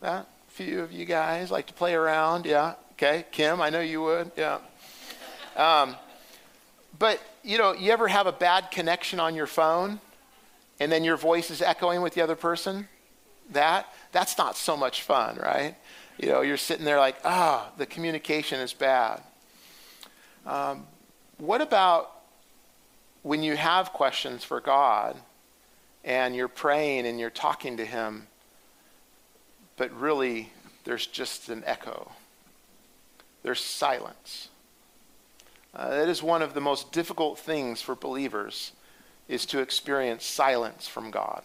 That? 0.00 0.26
few 0.58 0.80
of 0.80 0.90
you 0.90 1.04
guys 1.04 1.52
like 1.52 1.68
to 1.68 1.72
play 1.72 1.94
around. 1.94 2.44
Yeah. 2.44 2.74
Okay. 2.92 3.24
Kim, 3.30 3.60
I 3.60 3.70
know 3.70 3.80
you 3.80 4.02
would. 4.02 4.32
Yeah. 4.36 4.58
Um, 5.54 5.94
but, 6.98 7.20
you 7.44 7.58
know, 7.58 7.72
you 7.74 7.92
ever 7.92 8.08
have 8.08 8.26
a 8.26 8.32
bad 8.32 8.72
connection 8.72 9.20
on 9.20 9.36
your 9.36 9.46
phone 9.46 10.00
and 10.80 10.90
then 10.90 11.04
your 11.04 11.16
voice 11.16 11.52
is 11.52 11.62
echoing 11.62 12.02
with 12.02 12.14
the 12.14 12.22
other 12.22 12.34
person? 12.34 12.88
That? 13.52 13.86
That's 14.10 14.36
not 14.36 14.56
so 14.56 14.76
much 14.76 15.02
fun, 15.02 15.36
right? 15.36 15.76
You 16.18 16.28
know, 16.28 16.40
you're 16.40 16.56
sitting 16.56 16.84
there 16.84 16.98
like, 16.98 17.18
ah, 17.24 17.68
oh, 17.68 17.74
the 17.78 17.86
communication 17.86 18.58
is 18.58 18.72
bad. 18.72 19.22
Um, 20.44 20.88
what 21.36 21.60
about 21.60 22.17
when 23.22 23.42
you 23.42 23.56
have 23.56 23.92
questions 23.92 24.44
for 24.44 24.60
God 24.60 25.16
and 26.04 26.34
you're 26.34 26.48
praying 26.48 27.06
and 27.06 27.18
you're 27.18 27.30
talking 27.30 27.76
to 27.76 27.84
Him 27.84 28.28
but 29.78 29.98
really 29.98 30.52
there's 30.84 31.06
just 31.06 31.48
an 31.48 31.62
echo. 31.64 32.10
There's 33.42 33.64
silence. 33.64 34.48
Uh, 35.72 35.90
that 35.90 36.08
is 36.08 36.22
one 36.22 36.42
of 36.42 36.52
the 36.52 36.60
most 36.60 36.92
difficult 36.92 37.38
things 37.38 37.80
for 37.80 37.94
believers 37.94 38.72
is 39.28 39.46
to 39.46 39.60
experience 39.60 40.24
silence 40.24 40.86
from 40.86 41.10
God. 41.10 41.42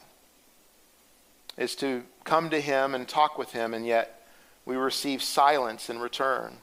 Is 1.55 1.75
to 1.77 2.03
come 2.23 2.49
to 2.49 2.59
him 2.59 2.95
and 2.95 3.07
talk 3.07 3.37
with 3.37 3.51
him 3.51 3.73
and 3.73 3.85
yet 3.85 4.27
we 4.65 4.75
receive 4.75 5.21
silence 5.21 5.89
in 5.89 5.99
return. 5.99 6.57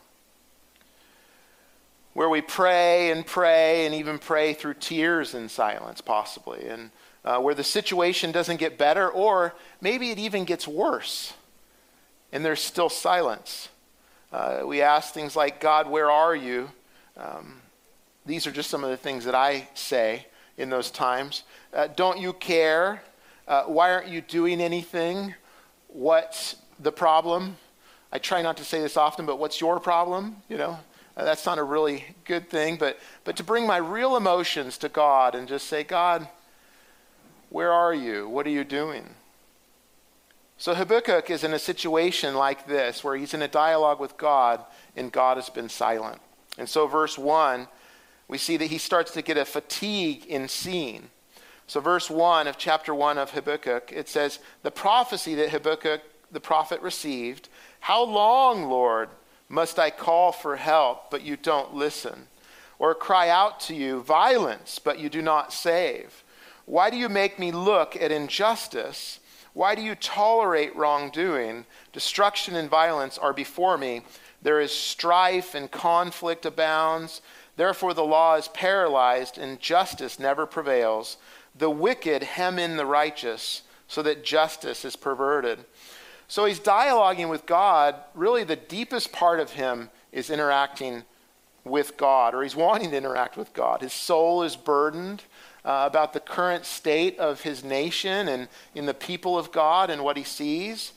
Where 2.20 2.28
we 2.28 2.42
pray 2.42 3.12
and 3.12 3.24
pray 3.24 3.86
and 3.86 3.94
even 3.94 4.18
pray 4.18 4.52
through 4.52 4.74
tears 4.74 5.34
in 5.34 5.48
silence, 5.48 6.02
possibly, 6.02 6.68
and 6.68 6.90
uh, 7.24 7.38
where 7.38 7.54
the 7.54 7.64
situation 7.64 8.30
doesn't 8.30 8.58
get 8.58 8.76
better, 8.76 9.08
or 9.08 9.54
maybe 9.80 10.10
it 10.10 10.18
even 10.18 10.44
gets 10.44 10.68
worse 10.68 11.32
and 12.30 12.44
there's 12.44 12.60
still 12.60 12.90
silence. 12.90 13.70
Uh, 14.30 14.64
we 14.66 14.82
ask 14.82 15.14
things 15.14 15.34
like, 15.34 15.60
God, 15.60 15.88
where 15.88 16.10
are 16.10 16.36
you? 16.36 16.70
Um, 17.16 17.62
these 18.26 18.46
are 18.46 18.52
just 18.52 18.68
some 18.68 18.84
of 18.84 18.90
the 18.90 18.98
things 18.98 19.24
that 19.24 19.34
I 19.34 19.66
say 19.72 20.26
in 20.58 20.68
those 20.68 20.90
times. 20.90 21.44
Uh, 21.72 21.86
don't 21.96 22.18
you 22.18 22.34
care? 22.34 23.02
Uh, 23.48 23.62
why 23.62 23.94
aren't 23.94 24.08
you 24.08 24.20
doing 24.20 24.60
anything? 24.60 25.34
What's 25.88 26.56
the 26.78 26.92
problem? 26.92 27.56
I 28.12 28.18
try 28.18 28.42
not 28.42 28.58
to 28.58 28.64
say 28.66 28.82
this 28.82 28.98
often, 28.98 29.24
but 29.24 29.38
what's 29.38 29.58
your 29.58 29.80
problem? 29.80 30.36
You 30.50 30.58
know, 30.58 30.80
uh, 31.16 31.24
that's 31.24 31.46
not 31.46 31.58
a 31.58 31.62
really 31.62 32.04
good 32.24 32.48
thing. 32.48 32.76
But, 32.76 32.98
but 33.24 33.36
to 33.36 33.44
bring 33.44 33.66
my 33.66 33.76
real 33.76 34.16
emotions 34.16 34.78
to 34.78 34.88
God 34.88 35.34
and 35.34 35.48
just 35.48 35.66
say, 35.66 35.84
God, 35.84 36.28
where 37.48 37.72
are 37.72 37.94
you? 37.94 38.28
What 38.28 38.46
are 38.46 38.50
you 38.50 38.64
doing? 38.64 39.04
So 40.56 40.74
Habakkuk 40.74 41.30
is 41.30 41.42
in 41.42 41.54
a 41.54 41.58
situation 41.58 42.34
like 42.34 42.66
this 42.66 43.02
where 43.02 43.16
he's 43.16 43.34
in 43.34 43.42
a 43.42 43.48
dialogue 43.48 43.98
with 43.98 44.16
God 44.16 44.62
and 44.94 45.10
God 45.10 45.36
has 45.36 45.48
been 45.48 45.68
silent. 45.68 46.20
And 46.58 46.68
so, 46.68 46.86
verse 46.86 47.16
1, 47.16 47.66
we 48.28 48.36
see 48.36 48.56
that 48.58 48.66
he 48.66 48.78
starts 48.78 49.12
to 49.12 49.22
get 49.22 49.38
a 49.38 49.44
fatigue 49.44 50.26
in 50.26 50.48
seeing. 50.48 51.08
So, 51.66 51.80
verse 51.80 52.10
1 52.10 52.46
of 52.46 52.58
chapter 52.58 52.94
1 52.94 53.16
of 53.16 53.30
Habakkuk, 53.30 53.92
it 53.92 54.08
says, 54.08 54.40
The 54.62 54.70
prophecy 54.70 55.34
that 55.36 55.50
Habakkuk 55.50 56.02
the 56.30 56.40
prophet 56.40 56.80
received 56.82 57.48
How 57.80 58.04
long, 58.04 58.68
Lord, 58.68 59.08
must 59.50 59.80
I 59.80 59.90
call 59.90 60.30
for 60.30 60.56
help, 60.56 61.10
but 61.10 61.22
you 61.22 61.36
don't 61.36 61.74
listen? 61.74 62.28
Or 62.78 62.94
cry 62.94 63.28
out 63.28 63.58
to 63.62 63.74
you, 63.74 64.00
violence, 64.00 64.78
but 64.78 65.00
you 65.00 65.10
do 65.10 65.20
not 65.20 65.52
save? 65.52 66.22
Why 66.66 66.88
do 66.88 66.96
you 66.96 67.08
make 67.08 67.38
me 67.38 67.50
look 67.50 67.96
at 67.96 68.12
injustice? 68.12 69.18
Why 69.52 69.74
do 69.74 69.82
you 69.82 69.96
tolerate 69.96 70.76
wrongdoing? 70.76 71.66
Destruction 71.92 72.54
and 72.54 72.70
violence 72.70 73.18
are 73.18 73.32
before 73.32 73.76
me. 73.76 74.02
There 74.40 74.60
is 74.60 74.72
strife 74.72 75.56
and 75.56 75.68
conflict 75.68 76.46
abounds. 76.46 77.20
Therefore, 77.56 77.92
the 77.92 78.04
law 78.04 78.36
is 78.36 78.46
paralyzed 78.48 79.36
and 79.36 79.58
justice 79.58 80.20
never 80.20 80.46
prevails. 80.46 81.16
The 81.58 81.70
wicked 81.70 82.22
hem 82.22 82.56
in 82.56 82.76
the 82.76 82.86
righteous 82.86 83.62
so 83.88 84.00
that 84.02 84.24
justice 84.24 84.84
is 84.84 84.94
perverted. 84.94 85.64
So 86.30 86.44
he's 86.44 86.60
dialoguing 86.60 87.28
with 87.28 87.44
God. 87.44 87.96
Really, 88.14 88.44
the 88.44 88.54
deepest 88.54 89.10
part 89.10 89.40
of 89.40 89.50
him 89.50 89.90
is 90.12 90.30
interacting 90.30 91.02
with 91.64 91.96
God, 91.96 92.36
or 92.36 92.44
he's 92.44 92.54
wanting 92.54 92.92
to 92.92 92.96
interact 92.96 93.36
with 93.36 93.52
God. 93.52 93.80
His 93.80 93.92
soul 93.92 94.44
is 94.44 94.54
burdened 94.54 95.24
uh, 95.64 95.88
about 95.90 96.12
the 96.12 96.20
current 96.20 96.66
state 96.66 97.18
of 97.18 97.40
his 97.40 97.64
nation 97.64 98.28
and 98.28 98.46
in 98.76 98.86
the 98.86 98.94
people 98.94 99.36
of 99.36 99.50
God 99.50 99.90
and 99.90 100.04
what 100.04 100.16
he 100.16 100.22
sees. 100.22 100.92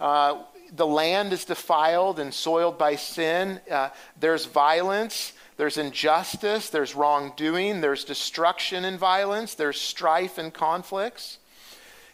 Uh, 0.00 0.42
the 0.74 0.84
land 0.86 1.32
is 1.32 1.44
defiled 1.44 2.18
and 2.18 2.34
soiled 2.34 2.76
by 2.76 2.96
sin. 2.96 3.60
Uh, 3.70 3.90
there's 4.18 4.46
violence, 4.46 5.32
there's 5.58 5.76
injustice, 5.76 6.70
there's 6.70 6.96
wrongdoing, 6.96 7.82
there's 7.82 8.04
destruction 8.04 8.84
and 8.84 8.98
violence, 8.98 9.54
there's 9.54 9.80
strife 9.80 10.38
and 10.38 10.52
conflicts. 10.52 11.38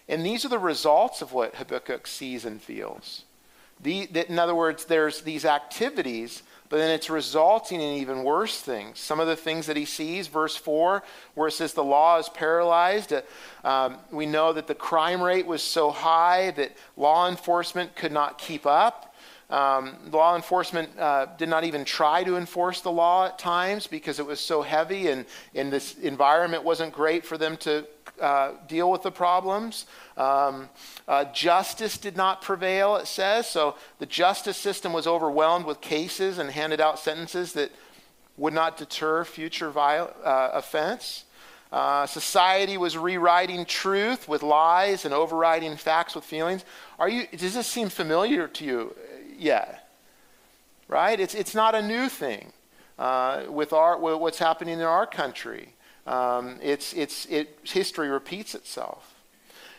And 0.08 0.24
these 0.24 0.44
are 0.44 0.48
the 0.48 0.58
results 0.58 1.22
of 1.22 1.32
what 1.32 1.56
Habakkuk 1.56 2.06
sees 2.06 2.44
and 2.44 2.60
feels. 2.60 3.24
The, 3.80 4.08
in 4.28 4.38
other 4.38 4.54
words, 4.54 4.86
there's 4.86 5.20
these 5.20 5.44
activities 5.44 6.42
but 6.68 6.78
then 6.78 6.90
it's 6.90 7.08
resulting 7.08 7.80
in 7.80 7.96
even 7.96 8.24
worse 8.24 8.60
things. 8.60 8.98
Some 8.98 9.20
of 9.20 9.26
the 9.26 9.36
things 9.36 9.66
that 9.66 9.76
he 9.76 9.84
sees, 9.84 10.26
verse 10.26 10.56
4, 10.56 11.02
where 11.34 11.48
it 11.48 11.52
says 11.52 11.72
the 11.72 11.84
law 11.84 12.18
is 12.18 12.28
paralyzed, 12.28 13.12
uh, 13.12 13.22
um, 13.64 13.96
we 14.10 14.26
know 14.26 14.52
that 14.52 14.66
the 14.66 14.74
crime 14.74 15.22
rate 15.22 15.46
was 15.46 15.62
so 15.62 15.90
high 15.90 16.50
that 16.52 16.76
law 16.96 17.28
enforcement 17.28 17.96
could 17.96 18.12
not 18.12 18.38
keep 18.38 18.66
up. 18.66 19.14
Um, 19.50 19.96
law 20.10 20.36
enforcement 20.36 20.90
uh, 20.98 21.26
did 21.38 21.48
not 21.48 21.64
even 21.64 21.86
try 21.86 22.22
to 22.22 22.36
enforce 22.36 22.82
the 22.82 22.92
law 22.92 23.26
at 23.26 23.38
times 23.38 23.86
because 23.86 24.18
it 24.18 24.26
was 24.26 24.38
so 24.40 24.60
heavy 24.60 25.08
and, 25.08 25.24
and 25.54 25.72
this 25.72 25.96
environment 25.96 26.64
wasn't 26.64 26.92
great 26.92 27.24
for 27.24 27.38
them 27.38 27.56
to 27.58 27.86
uh, 28.20 28.52
deal 28.66 28.90
with 28.90 29.02
the 29.02 29.10
problems. 29.10 29.86
Um, 30.16 30.68
uh, 31.06 31.24
justice 31.32 31.98
did 31.98 32.16
not 32.16 32.42
prevail, 32.42 32.96
it 32.96 33.06
says. 33.06 33.48
So 33.48 33.76
the 33.98 34.06
justice 34.06 34.56
system 34.56 34.92
was 34.92 35.06
overwhelmed 35.06 35.66
with 35.66 35.80
cases 35.80 36.38
and 36.38 36.50
handed 36.50 36.80
out 36.80 36.98
sentences 36.98 37.52
that 37.52 37.70
would 38.36 38.54
not 38.54 38.76
deter 38.76 39.24
future 39.24 39.70
viol- 39.70 40.14
uh, 40.24 40.50
offense. 40.52 41.24
Uh, 41.70 42.06
society 42.06 42.78
was 42.78 42.96
rewriting 42.96 43.66
truth 43.66 44.26
with 44.26 44.42
lies 44.42 45.04
and 45.04 45.12
overriding 45.12 45.76
facts 45.76 46.14
with 46.14 46.24
feelings. 46.24 46.64
Are 46.98 47.08
you, 47.08 47.26
does 47.36 47.54
this 47.54 47.66
seem 47.66 47.90
familiar 47.90 48.48
to 48.48 48.64
you 48.64 48.96
yet? 49.36 49.90
Right? 50.88 51.20
It's, 51.20 51.34
it's 51.34 51.54
not 51.54 51.74
a 51.74 51.82
new 51.82 52.08
thing 52.08 52.52
uh, 52.98 53.42
with, 53.48 53.74
our, 53.74 53.98
with 53.98 54.18
what's 54.18 54.38
happening 54.38 54.78
in 54.78 54.86
our 54.86 55.06
country. 55.06 55.74
Um, 56.08 56.58
it's, 56.62 56.94
it's, 56.94 57.26
it, 57.26 57.58
history 57.64 58.08
repeats 58.08 58.54
itself. 58.54 59.14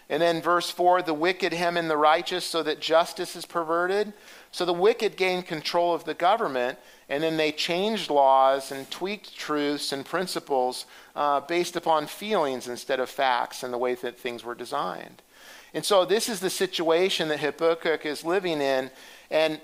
And 0.09 0.21
then 0.21 0.41
verse 0.41 0.69
4 0.69 1.01
the 1.01 1.13
wicked 1.13 1.53
hem 1.53 1.75
in 1.75 1.87
the 1.87 1.97
righteous 1.97 2.45
so 2.45 2.61
that 2.63 2.79
justice 2.79 3.35
is 3.35 3.45
perverted. 3.45 4.13
So 4.51 4.63
the 4.63 4.73
wicked 4.73 5.17
gained 5.17 5.47
control 5.47 5.93
of 5.93 6.03
the 6.03 6.13
government, 6.13 6.77
and 7.09 7.23
then 7.23 7.37
they 7.37 7.51
changed 7.51 8.11
laws 8.11 8.71
and 8.71 8.89
tweaked 8.91 9.35
truths 9.35 9.91
and 9.91 10.05
principles 10.05 10.85
uh, 11.15 11.41
based 11.41 11.75
upon 11.75 12.05
feelings 12.05 12.67
instead 12.67 12.99
of 12.99 13.09
facts 13.09 13.63
and 13.63 13.73
the 13.73 13.77
way 13.77 13.95
that 13.95 14.19
things 14.19 14.43
were 14.43 14.55
designed. 14.55 15.23
And 15.73 15.83
so 15.83 16.05
this 16.05 16.29
is 16.29 16.39
the 16.39 16.49
situation 16.49 17.27
that 17.29 17.39
Habakkuk 17.39 18.05
is 18.05 18.23
living 18.23 18.61
in, 18.61 18.91
and 19.31 19.59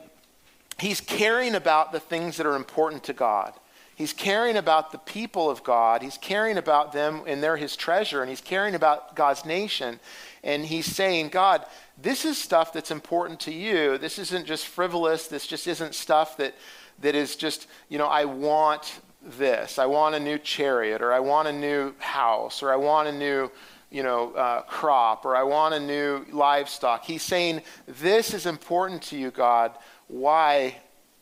he's 0.80 1.02
caring 1.02 1.54
about 1.54 1.92
the 1.92 2.00
things 2.00 2.38
that 2.38 2.48
are 2.48 2.56
important 2.56 3.04
to 3.06 3.14
God. 3.14 3.54
He's 3.96 4.12
caring 4.12 4.58
about 4.58 4.92
the 4.92 4.98
people 4.98 5.50
of 5.50 5.64
God. 5.64 6.02
He's 6.02 6.18
caring 6.18 6.58
about 6.58 6.92
them 6.92 7.24
and 7.26 7.42
they're 7.42 7.56
his 7.56 7.78
treasure. 7.78 8.22
And 8.22 8.30
he's 8.30 8.42
caring 8.42 8.76
about 8.76 9.16
God's 9.16 9.46
nation. 9.46 10.02
And 10.44 10.66
he's 10.66 10.86
saying, 10.86 11.30
God, 11.30 11.66
this 11.98 12.26
is 12.26 12.38
stuff 12.38 12.74
that's 12.74 12.92
important 12.92 13.40
to 13.42 13.54
you. 13.54 13.98
This 13.98 14.20
isn't 14.20 14.46
just 14.46 14.68
frivolous. 14.68 15.28
This 15.28 15.48
just 15.48 15.66
isn't 15.66 15.96
stuff 15.96 16.36
that, 16.38 16.56
that 17.00 17.16
is 17.16 17.38
just, 17.38 17.68
you 17.88 17.98
know, 17.98 18.08
I 18.08 18.26
want 18.26 19.00
this. 19.26 19.80
I 19.80 19.86
want 19.86 20.14
a 20.14 20.20
new 20.20 20.38
chariot, 20.38 21.02
or 21.02 21.12
I 21.12 21.20
want 21.20 21.48
a 21.48 21.54
new 21.54 21.94
house, 21.98 22.62
or 22.62 22.72
I 22.72 22.76
want 22.76 23.08
a 23.08 23.12
new, 23.12 23.50
you 23.90 24.04
know, 24.04 24.34
uh, 24.34 24.62
crop, 24.64 25.26
or 25.26 25.36
I 25.36 25.44
want 25.44 25.74
a 25.74 25.80
new 25.80 26.26
livestock. 26.32 27.06
He's 27.06 27.24
saying, 27.24 27.62
This 27.88 28.34
is 28.34 28.46
important 28.46 29.02
to 29.04 29.18
you, 29.18 29.32
God. 29.32 29.72
Why 30.08 30.78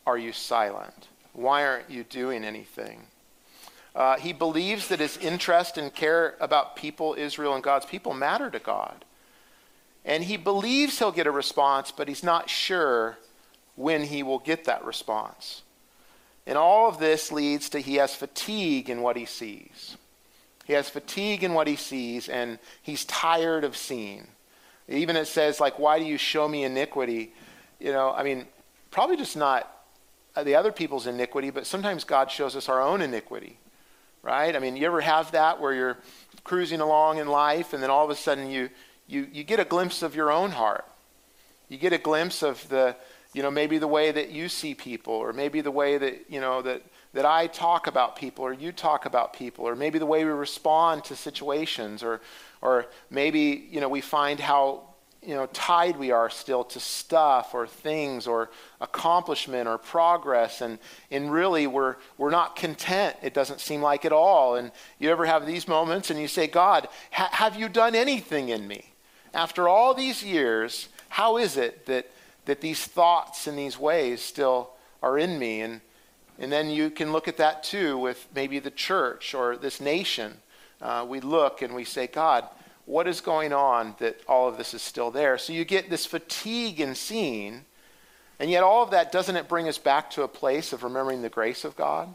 are 0.06 0.18
you 0.18 0.32
silent? 0.32 1.08
Why 1.34 1.66
aren't 1.66 1.90
you 1.90 2.04
doing 2.04 2.44
anything? 2.44 3.02
Uh, 3.94 4.16
he 4.18 4.32
believes 4.32 4.88
that 4.88 5.00
his 5.00 5.16
interest 5.18 5.76
and 5.76 5.94
care 5.94 6.36
about 6.40 6.74
people, 6.74 7.14
Israel 7.18 7.54
and 7.54 7.62
God's 7.62 7.86
people, 7.86 8.14
matter 8.14 8.50
to 8.50 8.58
God. 8.58 9.04
And 10.04 10.24
he 10.24 10.36
believes 10.36 10.98
he'll 10.98 11.12
get 11.12 11.26
a 11.26 11.32
response, 11.32 11.90
but 11.90 12.08
he's 12.08 12.22
not 12.22 12.48
sure 12.48 13.18
when 13.76 14.04
he 14.04 14.22
will 14.22 14.38
get 14.38 14.64
that 14.64 14.84
response. 14.84 15.62
And 16.46 16.58
all 16.58 16.88
of 16.88 16.98
this 16.98 17.32
leads 17.32 17.68
to 17.70 17.80
he 17.80 17.96
has 17.96 18.14
fatigue 18.14 18.90
in 18.90 19.00
what 19.00 19.16
he 19.16 19.24
sees. 19.24 19.96
He 20.64 20.72
has 20.72 20.88
fatigue 20.88 21.44
in 21.44 21.54
what 21.54 21.66
he 21.66 21.76
sees, 21.76 22.28
and 22.28 22.58
he's 22.82 23.04
tired 23.04 23.64
of 23.64 23.76
seeing. 23.76 24.26
Even 24.88 25.16
it 25.16 25.26
says, 25.26 25.60
like, 25.60 25.78
why 25.78 25.98
do 25.98 26.04
you 26.04 26.18
show 26.18 26.48
me 26.48 26.64
iniquity? 26.64 27.32
You 27.80 27.92
know, 27.92 28.12
I 28.12 28.22
mean, 28.22 28.46
probably 28.90 29.16
just 29.16 29.36
not 29.36 29.73
Uh, 30.36 30.42
the 30.42 30.56
other 30.56 30.72
people's 30.72 31.06
iniquity, 31.06 31.50
but 31.50 31.66
sometimes 31.66 32.02
God 32.02 32.30
shows 32.30 32.56
us 32.56 32.68
our 32.68 32.82
own 32.82 33.00
iniquity, 33.00 33.56
right? 34.22 34.54
I 34.56 34.58
mean, 34.58 34.76
you 34.76 34.86
ever 34.86 35.00
have 35.00 35.30
that 35.32 35.60
where 35.60 35.72
you're 35.72 35.98
cruising 36.42 36.80
along 36.80 37.18
in 37.18 37.28
life 37.28 37.72
and 37.72 37.82
then 37.82 37.90
all 37.90 38.04
of 38.04 38.10
a 38.10 38.16
sudden 38.16 38.50
you, 38.50 38.68
you, 39.06 39.28
you 39.32 39.44
get 39.44 39.60
a 39.60 39.64
glimpse 39.64 40.02
of 40.02 40.16
your 40.16 40.32
own 40.32 40.50
heart. 40.50 40.84
You 41.68 41.78
get 41.78 41.92
a 41.92 41.98
glimpse 41.98 42.42
of 42.42 42.68
the, 42.68 42.96
you 43.32 43.42
know, 43.42 43.50
maybe 43.50 43.78
the 43.78 43.88
way 43.88 44.10
that 44.10 44.30
you 44.30 44.48
see 44.48 44.74
people 44.74 45.14
or 45.14 45.32
maybe 45.32 45.60
the 45.60 45.70
way 45.70 45.98
that, 45.98 46.24
you 46.28 46.40
know, 46.40 46.62
that, 46.62 46.82
that 47.12 47.24
I 47.24 47.46
talk 47.46 47.86
about 47.86 48.16
people 48.16 48.44
or 48.44 48.52
you 48.52 48.72
talk 48.72 49.06
about 49.06 49.34
people 49.34 49.66
or 49.66 49.76
maybe 49.76 50.00
the 50.00 50.06
way 50.06 50.24
we 50.24 50.30
respond 50.32 51.04
to 51.04 51.16
situations 51.16 52.02
or, 52.02 52.20
or 52.60 52.86
maybe, 53.08 53.68
you 53.70 53.80
know, 53.80 53.88
we 53.88 54.00
find 54.00 54.40
how 54.40 54.93
you 55.26 55.34
know, 55.34 55.46
tied 55.52 55.96
we 55.96 56.10
are 56.10 56.28
still 56.28 56.64
to 56.64 56.80
stuff 56.80 57.54
or 57.54 57.66
things 57.66 58.26
or 58.26 58.50
accomplishment 58.80 59.68
or 59.68 59.78
progress. 59.78 60.60
And, 60.60 60.78
and 61.10 61.32
really, 61.32 61.66
we're, 61.66 61.96
we're 62.18 62.30
not 62.30 62.56
content, 62.56 63.16
it 63.22 63.34
doesn't 63.34 63.60
seem 63.60 63.80
like 63.80 64.04
at 64.04 64.12
all. 64.12 64.56
And 64.56 64.70
you 64.98 65.10
ever 65.10 65.26
have 65.26 65.46
these 65.46 65.66
moments 65.66 66.10
and 66.10 66.20
you 66.20 66.28
say, 66.28 66.46
God, 66.46 66.88
ha- 67.10 67.30
have 67.32 67.56
you 67.56 67.68
done 67.68 67.94
anything 67.94 68.50
in 68.50 68.68
me? 68.68 68.92
After 69.32 69.68
all 69.68 69.94
these 69.94 70.22
years, 70.22 70.88
how 71.08 71.38
is 71.38 71.56
it 71.56 71.86
that, 71.86 72.10
that 72.44 72.60
these 72.60 72.84
thoughts 72.84 73.46
and 73.46 73.58
these 73.58 73.78
ways 73.78 74.20
still 74.20 74.70
are 75.02 75.18
in 75.18 75.38
me? 75.38 75.60
And, 75.60 75.80
and 76.38 76.52
then 76.52 76.70
you 76.70 76.90
can 76.90 77.12
look 77.12 77.28
at 77.28 77.38
that 77.38 77.62
too 77.62 77.96
with 77.98 78.26
maybe 78.34 78.58
the 78.58 78.70
church 78.70 79.34
or 79.34 79.56
this 79.56 79.80
nation. 79.80 80.34
Uh, 80.80 81.06
we 81.08 81.20
look 81.20 81.62
and 81.62 81.74
we 81.74 81.84
say, 81.84 82.06
God, 82.06 82.48
what 82.86 83.08
is 83.08 83.20
going 83.20 83.52
on 83.52 83.94
that 83.98 84.20
all 84.28 84.48
of 84.48 84.58
this 84.58 84.74
is 84.74 84.82
still 84.82 85.10
there. 85.10 85.38
So 85.38 85.52
you 85.52 85.64
get 85.64 85.88
this 85.88 86.06
fatigue 86.06 86.80
in 86.80 86.94
seeing, 86.94 87.64
And 88.38 88.50
yet, 88.50 88.62
all 88.62 88.82
of 88.82 88.90
that 88.90 89.12
doesn't 89.12 89.36
it 89.36 89.48
bring 89.48 89.68
us 89.68 89.78
back 89.78 90.10
to 90.10 90.22
a 90.22 90.28
place 90.28 90.72
of 90.72 90.82
remembering 90.82 91.22
the 91.22 91.28
grace 91.28 91.64
of 91.64 91.76
God? 91.76 92.14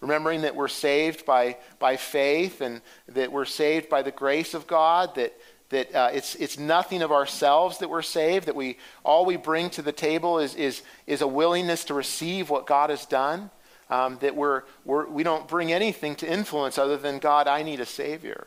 Remembering 0.00 0.42
that 0.42 0.54
we're 0.54 0.68
saved 0.68 1.24
by, 1.24 1.56
by 1.78 1.96
faith 1.96 2.60
and 2.60 2.80
that 3.08 3.32
we're 3.32 3.44
saved 3.44 3.88
by 3.88 4.02
the 4.02 4.10
grace 4.10 4.54
of 4.54 4.66
God, 4.66 5.14
that, 5.14 5.32
that 5.70 5.94
uh, 5.94 6.10
it's, 6.12 6.34
it's 6.36 6.58
nothing 6.58 7.02
of 7.02 7.12
ourselves 7.12 7.78
that 7.78 7.88
we're 7.88 8.02
saved, 8.02 8.46
that 8.46 8.56
we, 8.56 8.78
all 9.04 9.24
we 9.24 9.36
bring 9.36 9.70
to 9.70 9.82
the 9.82 9.92
table 9.92 10.38
is, 10.38 10.54
is, 10.54 10.82
is 11.06 11.20
a 11.20 11.26
willingness 11.26 11.84
to 11.84 11.94
receive 11.94 12.50
what 12.50 12.66
God 12.66 12.90
has 12.90 13.06
done, 13.06 13.50
um, 13.90 14.18
that 14.20 14.36
we're, 14.36 14.62
we're, 14.84 15.06
we 15.08 15.22
don't 15.22 15.48
bring 15.48 15.72
anything 15.72 16.14
to 16.16 16.30
influence 16.30 16.78
other 16.78 16.96
than 16.96 17.18
God, 17.18 17.48
I 17.48 17.62
need 17.62 17.80
a 17.80 17.86
Savior. 17.86 18.46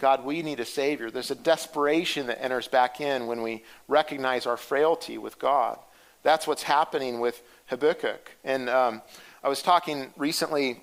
God, 0.00 0.24
we 0.24 0.40
need 0.40 0.60
a 0.60 0.64
Savior. 0.64 1.10
There's 1.10 1.30
a 1.30 1.34
desperation 1.34 2.26
that 2.28 2.42
enters 2.42 2.66
back 2.66 3.02
in 3.02 3.26
when 3.26 3.42
we 3.42 3.62
recognize 3.86 4.46
our 4.46 4.56
frailty 4.56 5.18
with 5.18 5.38
God. 5.38 5.78
That's 6.22 6.46
what's 6.46 6.62
happening 6.62 7.20
with 7.20 7.42
Habakkuk. 7.66 8.30
And 8.42 8.70
um, 8.70 9.02
I 9.44 9.50
was 9.50 9.60
talking 9.60 10.12
recently 10.16 10.80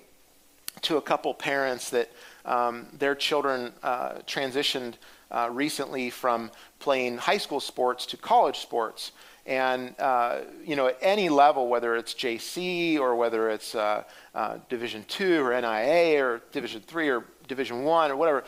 to 0.82 0.98
a 0.98 1.02
couple 1.02 1.34
parents 1.34 1.90
that 1.90 2.12
um, 2.44 2.86
their 2.96 3.16
children 3.16 3.72
uh, 3.82 4.20
transitioned 4.26 4.94
uh, 5.32 5.48
recently 5.52 6.10
from 6.10 6.52
playing 6.78 7.18
high 7.18 7.38
school 7.38 7.60
sports 7.60 8.06
to 8.06 8.16
college 8.16 8.58
sports. 8.58 9.10
And, 9.46 9.98
uh, 9.98 10.40
you 10.64 10.76
know, 10.76 10.88
at 10.88 10.98
any 11.00 11.28
level, 11.28 11.68
whether 11.68 11.96
it's 11.96 12.14
JC 12.14 13.00
or 13.00 13.16
whether 13.16 13.50
it's 13.50 13.74
uh, 13.74 14.04
uh, 14.34 14.58
Division 14.68 15.04
two 15.08 15.44
or 15.44 15.50
NAIA 15.50 16.20
or 16.20 16.42
Division 16.52 16.82
three 16.82 17.08
or 17.08 17.24
Division 17.48 17.82
one 17.82 18.10
or 18.10 18.16
whatever, 18.16 18.44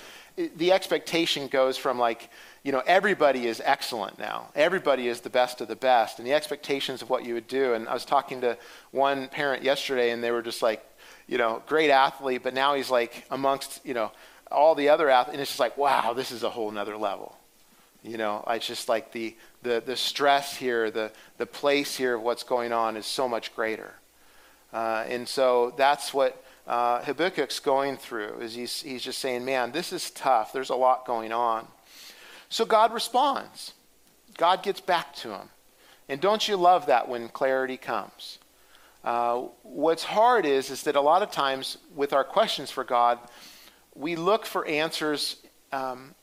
the 0.57 0.73
expectation 0.73 1.49
goes 1.49 1.77
from 1.77 1.99
like, 1.99 2.31
you 2.63 2.73
know, 2.73 2.83
everybody 2.87 3.47
is 3.47 3.63
excellent 3.65 4.19
now. 4.19 4.49
Everybody 4.55 5.09
is 5.09 5.21
the 5.21 5.31
best 5.31 5.61
of 5.61 5.69
the 5.69 5.77
best, 5.77 6.19
and 6.19 6.27
the 6.27 6.33
expectations 6.33 7.03
of 7.03 7.11
what 7.11 7.25
you 7.25 7.35
would 7.35 7.49
do. 7.49 7.75
And 7.75 7.89
I 7.89 7.95
was 7.95 8.05
talking 8.05 8.41
to 8.43 8.59
one 8.91 9.29
parent 9.29 9.63
yesterday, 9.63 10.11
and 10.11 10.23
they 10.23 10.31
were 10.31 10.43
just 10.43 10.63
like, 10.63 10.85
you 11.27 11.39
know, 11.39 11.63
great 11.67 11.91
athlete, 11.91 12.43
but 12.43 12.55
now 12.55 12.75
he's 12.75 12.91
like 12.91 13.25
amongst, 13.31 13.85
you 13.85 13.95
know, 13.95 14.13
all 14.51 14.75
the 14.75 14.89
other 14.89 15.09
athletes, 15.09 15.35
and 15.35 15.41
it's 15.41 15.51
just 15.51 15.61
like, 15.61 15.79
wow, 15.79 16.13
this 16.13 16.33
is 16.33 16.43
a 16.43 16.51
whole 16.51 16.71
nother 16.71 16.97
level. 16.97 17.37
You 18.03 18.17
know, 18.17 18.45
it's 18.49 18.67
just 18.67 18.89
like 18.89 19.13
the, 19.13 19.37
the, 19.63 19.83
the 19.85 19.97
stress 19.97 20.57
here, 20.57 20.91
the, 20.91 21.13
the 21.39 21.47
place 21.47 21.97
here 21.97 22.15
of 22.15 22.23
what's 22.23 22.43
going 22.43 22.73
on 22.73 22.97
is 22.97 23.07
so 23.07 23.29
much 23.29 23.55
greater. 23.55 23.95
Uh, 24.73 25.05
and 25.09 25.29
so 25.29 25.75
that's 25.77 26.15
what 26.15 26.43
uh, 26.71 27.03
Habakkuk's 27.03 27.59
going 27.59 27.97
through, 27.97 28.39
is 28.41 28.55
he's, 28.55 28.81
he's 28.81 29.03
just 29.03 29.19
saying, 29.19 29.45
man, 29.45 29.73
this 29.73 29.93
is 29.93 30.13
tough. 30.13 30.53
There's 30.53 30.71
a 30.71 30.77
lot 30.77 31.05
going 31.05 31.33
on. 31.33 31.67
So 32.49 32.65
God 32.65 32.95
responds. 32.95 33.73
God 34.37 34.63
gets 34.63 34.81
back 34.81 35.13
to 35.17 35.31
him. 35.31 35.49
And 36.09 36.21
don't 36.21 36.47
you 36.47 36.57
love 36.57 36.87
that 36.87 37.09
when 37.09 37.29
clarity 37.29 37.77
comes? 37.77 38.39
Uh, 39.03 39.47
what's 39.65 40.05
hard 40.05 40.47
is, 40.47 40.71
is 40.71 40.85
that 40.85 40.95
a 40.95 41.01
lot 41.01 41.23
of 41.23 41.33
times 41.33 41.77
with 41.97 42.13
our 42.13 42.23
questions 42.23 42.71
for 42.71 42.85
God, 42.85 43.19
we 43.97 44.15
look 44.15 44.47
for 44.47 44.65
answers 44.65 45.39
um, 45.73 46.15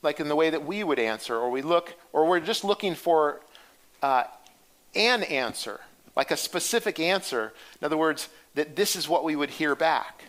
like 0.00 0.18
in 0.18 0.28
the 0.28 0.36
way 0.36 0.48
that 0.48 0.64
we 0.64 0.82
would 0.82 0.98
answer, 0.98 1.36
or 1.36 1.50
we 1.50 1.60
look, 1.60 1.94
or 2.14 2.26
we're 2.26 2.40
just 2.40 2.64
looking 2.64 2.94
for 2.94 3.42
uh, 4.02 4.24
an 4.94 5.24
answer, 5.24 5.80
like 6.18 6.32
a 6.32 6.36
specific 6.36 6.98
answer. 6.98 7.52
In 7.80 7.86
other 7.86 7.96
words, 7.96 8.28
that 8.56 8.74
this 8.74 8.96
is 8.96 9.08
what 9.08 9.22
we 9.22 9.36
would 9.36 9.50
hear 9.50 9.76
back. 9.76 10.24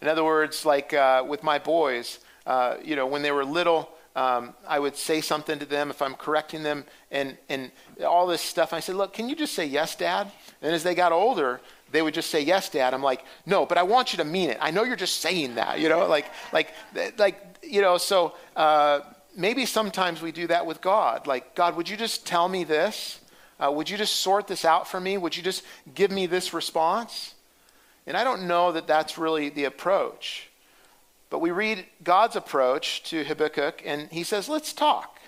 In 0.00 0.06
other 0.06 0.22
words, 0.22 0.64
like 0.64 0.94
uh, 0.94 1.24
with 1.26 1.42
my 1.42 1.58
boys, 1.58 2.20
uh, 2.46 2.76
you 2.82 2.94
know, 2.94 3.04
when 3.04 3.22
they 3.22 3.32
were 3.32 3.44
little, 3.44 3.90
um, 4.14 4.54
I 4.68 4.78
would 4.78 4.94
say 4.94 5.20
something 5.20 5.58
to 5.58 5.66
them 5.66 5.90
if 5.90 6.00
I'm 6.00 6.14
correcting 6.14 6.62
them 6.62 6.84
and, 7.10 7.36
and 7.48 7.72
all 8.06 8.28
this 8.28 8.40
stuff. 8.40 8.72
I 8.72 8.78
said, 8.78 8.94
Look, 8.94 9.12
can 9.12 9.28
you 9.28 9.34
just 9.34 9.54
say 9.54 9.66
yes, 9.66 9.96
Dad? 9.96 10.30
And 10.62 10.72
as 10.72 10.84
they 10.84 10.94
got 10.94 11.10
older, 11.10 11.60
they 11.90 12.00
would 12.00 12.14
just 12.14 12.30
say 12.30 12.40
yes, 12.40 12.68
Dad. 12.68 12.94
I'm 12.94 13.02
like, 13.02 13.24
No, 13.46 13.66
but 13.66 13.76
I 13.76 13.82
want 13.82 14.12
you 14.12 14.18
to 14.18 14.24
mean 14.24 14.50
it. 14.50 14.58
I 14.60 14.70
know 14.70 14.84
you're 14.84 14.94
just 14.94 15.16
saying 15.16 15.56
that, 15.56 15.80
you 15.80 15.88
know, 15.88 16.06
like, 16.06 16.26
like, 16.52 16.72
like, 17.18 17.58
you 17.64 17.82
know, 17.82 17.98
so 17.98 18.34
uh, 18.54 19.00
maybe 19.36 19.66
sometimes 19.66 20.22
we 20.22 20.30
do 20.30 20.46
that 20.46 20.64
with 20.64 20.80
God. 20.80 21.26
Like, 21.26 21.56
God, 21.56 21.76
would 21.76 21.88
you 21.88 21.96
just 21.96 22.24
tell 22.24 22.48
me 22.48 22.62
this? 22.62 23.20
Uh, 23.62 23.70
would 23.70 23.90
you 23.90 23.98
just 23.98 24.16
sort 24.16 24.46
this 24.46 24.64
out 24.64 24.88
for 24.88 25.00
me? 25.00 25.18
Would 25.18 25.36
you 25.36 25.42
just 25.42 25.62
give 25.94 26.10
me 26.10 26.26
this 26.26 26.54
response? 26.54 27.34
And 28.06 28.16
I 28.16 28.24
don't 28.24 28.48
know 28.48 28.72
that 28.72 28.86
that's 28.86 29.18
really 29.18 29.50
the 29.50 29.64
approach. 29.64 30.48
But 31.28 31.40
we 31.40 31.50
read 31.50 31.86
God's 32.02 32.36
approach 32.36 33.02
to 33.04 33.24
Habakkuk, 33.24 33.82
and 33.84 34.10
he 34.10 34.24
says, 34.24 34.48
Let's 34.48 34.72
talk. 34.72 35.20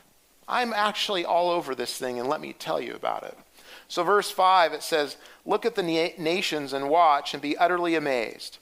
I'm 0.48 0.72
actually 0.72 1.24
all 1.24 1.50
over 1.50 1.74
this 1.74 1.96
thing, 1.96 2.18
and 2.18 2.28
let 2.28 2.40
me 2.40 2.52
tell 2.52 2.80
you 2.80 2.94
about 2.94 3.22
it. 3.22 3.38
So, 3.86 4.02
verse 4.02 4.30
5, 4.30 4.72
it 4.72 4.82
says, 4.82 5.16
Look 5.44 5.64
at 5.64 5.74
the 5.74 5.82
na- 5.82 6.14
nations 6.18 6.72
and 6.72 6.88
watch 6.88 7.34
and 7.34 7.42
be 7.42 7.56
utterly 7.56 7.94
amazed. 7.94 8.58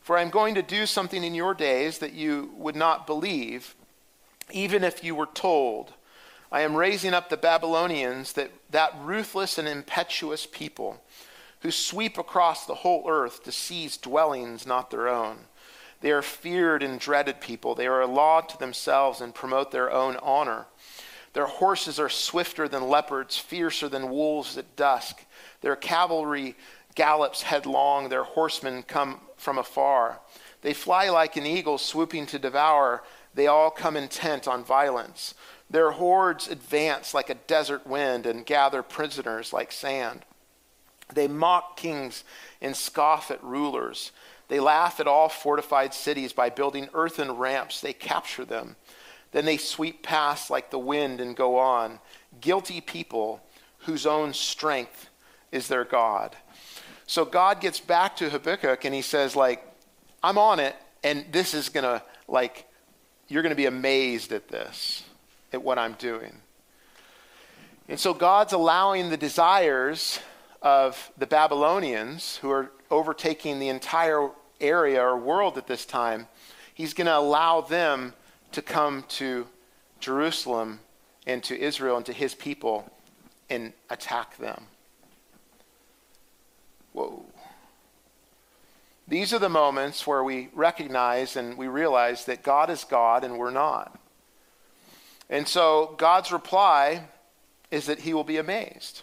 For 0.00 0.16
I'm 0.16 0.30
going 0.30 0.54
to 0.54 0.62
do 0.62 0.86
something 0.86 1.24
in 1.24 1.34
your 1.34 1.54
days 1.54 1.98
that 1.98 2.12
you 2.12 2.52
would 2.56 2.76
not 2.76 3.06
believe, 3.06 3.74
even 4.50 4.84
if 4.84 5.02
you 5.02 5.14
were 5.14 5.26
told. 5.26 5.94
I 6.52 6.62
am 6.62 6.74
raising 6.74 7.14
up 7.14 7.28
the 7.28 7.36
Babylonians, 7.36 8.32
that, 8.32 8.50
that 8.70 8.94
ruthless 9.00 9.56
and 9.58 9.68
impetuous 9.68 10.46
people 10.46 11.00
who 11.60 11.70
sweep 11.70 12.18
across 12.18 12.66
the 12.66 12.76
whole 12.76 13.04
earth 13.08 13.44
to 13.44 13.52
seize 13.52 13.96
dwellings 13.96 14.66
not 14.66 14.90
their 14.90 15.08
own. 15.08 15.38
They 16.00 16.10
are 16.10 16.22
feared 16.22 16.82
and 16.82 16.98
dreaded 16.98 17.40
people. 17.40 17.74
They 17.74 17.86
are 17.86 18.00
a 18.00 18.06
law 18.06 18.40
to 18.40 18.58
themselves 18.58 19.20
and 19.20 19.34
promote 19.34 19.70
their 19.70 19.92
own 19.92 20.16
honor. 20.16 20.66
Their 21.34 21.46
horses 21.46 22.00
are 22.00 22.08
swifter 22.08 22.66
than 22.66 22.88
leopards, 22.88 23.36
fiercer 23.38 23.88
than 23.88 24.10
wolves 24.10 24.58
at 24.58 24.74
dusk. 24.74 25.24
Their 25.60 25.76
cavalry 25.76 26.56
gallops 26.94 27.42
headlong. 27.42 28.08
Their 28.08 28.24
horsemen 28.24 28.82
come 28.82 29.20
from 29.36 29.58
afar. 29.58 30.20
They 30.62 30.72
fly 30.74 31.10
like 31.10 31.36
an 31.36 31.46
eagle 31.46 31.78
swooping 31.78 32.26
to 32.26 32.38
devour. 32.38 33.02
They 33.34 33.46
all 33.46 33.70
come 33.70 33.96
intent 33.96 34.48
on 34.48 34.64
violence. 34.64 35.34
Their 35.70 35.92
hordes 35.92 36.48
advance 36.48 37.14
like 37.14 37.30
a 37.30 37.34
desert 37.34 37.86
wind 37.86 38.26
and 38.26 38.44
gather 38.44 38.82
prisoners 38.82 39.52
like 39.52 39.70
sand. 39.70 40.24
They 41.14 41.28
mock 41.28 41.76
kings 41.76 42.24
and 42.60 42.76
scoff 42.76 43.30
at 43.30 43.42
rulers. 43.42 44.10
They 44.48 44.58
laugh 44.58 44.98
at 44.98 45.06
all 45.06 45.28
fortified 45.28 45.94
cities 45.94 46.32
by 46.32 46.50
building 46.50 46.88
earthen 46.92 47.32
ramps. 47.32 47.80
They 47.80 47.92
capture 47.92 48.44
them. 48.44 48.74
Then 49.32 49.44
they 49.44 49.56
sweep 49.56 50.02
past 50.02 50.50
like 50.50 50.70
the 50.70 50.78
wind 50.78 51.20
and 51.20 51.36
go 51.36 51.56
on. 51.56 52.00
Guilty 52.40 52.80
people 52.80 53.40
whose 53.78 54.06
own 54.06 54.32
strength 54.34 55.08
is 55.52 55.68
their 55.68 55.84
God. 55.84 56.36
So 57.06 57.24
God 57.24 57.60
gets 57.60 57.80
back 57.80 58.16
to 58.16 58.30
Habakkuk 58.30 58.84
and 58.84 58.94
he 58.94 59.02
says, 59.02 59.36
like, 59.36 59.64
I'm 60.22 60.36
on 60.36 60.60
it, 60.60 60.76
and 61.02 61.24
this 61.32 61.54
is 61.54 61.68
to, 61.84 62.02
like, 62.28 62.66
you're 63.28 63.42
to 63.50 63.56
be 63.56 63.66
amazed 63.66 64.32
at 64.32 64.48
this, 64.48 65.04
at 65.52 65.62
what 65.62 65.78
I'm 65.78 65.94
doing. 65.94 66.32
And 67.88 67.98
so 67.98 68.14
God's 68.14 68.52
allowing 68.52 69.10
the 69.10 69.16
desires 69.16 70.20
of 70.62 71.10
the 71.18 71.26
Babylonians, 71.26 72.36
who 72.36 72.50
are 72.50 72.70
overtaking 72.90 73.58
the 73.58 73.68
entire 73.68 74.30
area 74.60 75.02
or 75.02 75.16
world 75.16 75.58
at 75.58 75.66
this 75.66 75.84
time, 75.84 76.28
he's 76.74 76.94
going 76.94 77.06
to 77.06 77.16
allow 77.16 77.60
them 77.60 78.14
to 78.52 78.62
come 78.62 79.04
to 79.08 79.46
Jerusalem 79.98 80.80
and 81.26 81.42
to 81.44 81.58
Israel 81.58 81.96
and 81.96 82.06
to 82.06 82.12
his 82.12 82.34
people 82.34 82.90
and 83.48 83.72
attack 83.88 84.36
them. 84.38 84.64
Whoa. 86.92 87.24
These 89.08 89.32
are 89.32 89.38
the 89.38 89.48
moments 89.48 90.06
where 90.06 90.22
we 90.22 90.48
recognize 90.54 91.34
and 91.36 91.58
we 91.58 91.66
realize 91.66 92.24
that 92.26 92.42
God 92.42 92.70
is 92.70 92.84
God 92.84 93.24
and 93.24 93.38
we're 93.38 93.50
not. 93.50 93.98
And 95.30 95.46
so 95.46 95.94
God's 95.96 96.32
reply 96.32 97.04
is 97.70 97.86
that 97.86 98.00
he 98.00 98.12
will 98.12 98.24
be 98.24 98.36
amazed. 98.36 99.02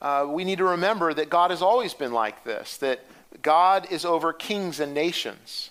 Uh, 0.00 0.26
we 0.28 0.44
need 0.44 0.58
to 0.58 0.64
remember 0.64 1.12
that 1.12 1.28
God 1.28 1.50
has 1.50 1.60
always 1.60 1.92
been 1.92 2.12
like 2.12 2.44
this, 2.44 2.76
that 2.76 3.04
God 3.42 3.88
is 3.90 4.04
over 4.04 4.32
kings 4.32 4.78
and 4.78 4.94
nations. 4.94 5.70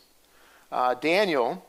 Uh, 0.70 0.96
Daniel, 0.96 1.66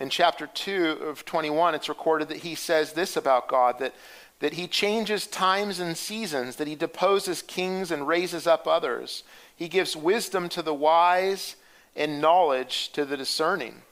in 0.00 0.08
chapter 0.08 0.46
2 0.46 0.98
of 1.02 1.26
21, 1.26 1.74
it's 1.74 1.90
recorded 1.90 2.28
that 2.28 2.38
he 2.38 2.54
says 2.54 2.94
this 2.94 3.14
about 3.14 3.46
God 3.46 3.78
that, 3.78 3.94
that 4.40 4.54
he 4.54 4.66
changes 4.66 5.26
times 5.26 5.80
and 5.80 5.98
seasons, 5.98 6.56
that 6.56 6.66
he 6.66 6.74
deposes 6.74 7.42
kings 7.42 7.90
and 7.90 8.08
raises 8.08 8.46
up 8.46 8.66
others. 8.66 9.22
He 9.54 9.68
gives 9.68 9.94
wisdom 9.94 10.48
to 10.50 10.62
the 10.62 10.74
wise 10.74 11.56
and 11.94 12.22
knowledge 12.22 12.90
to 12.92 13.04
the 13.04 13.18
discerning. 13.18 13.82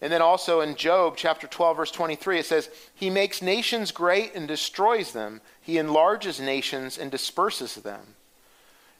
And 0.00 0.12
then 0.12 0.20
also 0.20 0.60
in 0.60 0.76
Job 0.76 1.14
chapter 1.16 1.46
12, 1.46 1.76
verse 1.76 1.90
23, 1.90 2.38
it 2.40 2.46
says, 2.46 2.68
He 2.94 3.08
makes 3.08 3.40
nations 3.40 3.92
great 3.92 4.34
and 4.34 4.46
destroys 4.46 5.12
them, 5.12 5.40
He 5.60 5.78
enlarges 5.78 6.38
nations 6.38 6.98
and 6.98 7.10
disperses 7.10 7.76
them. 7.76 8.14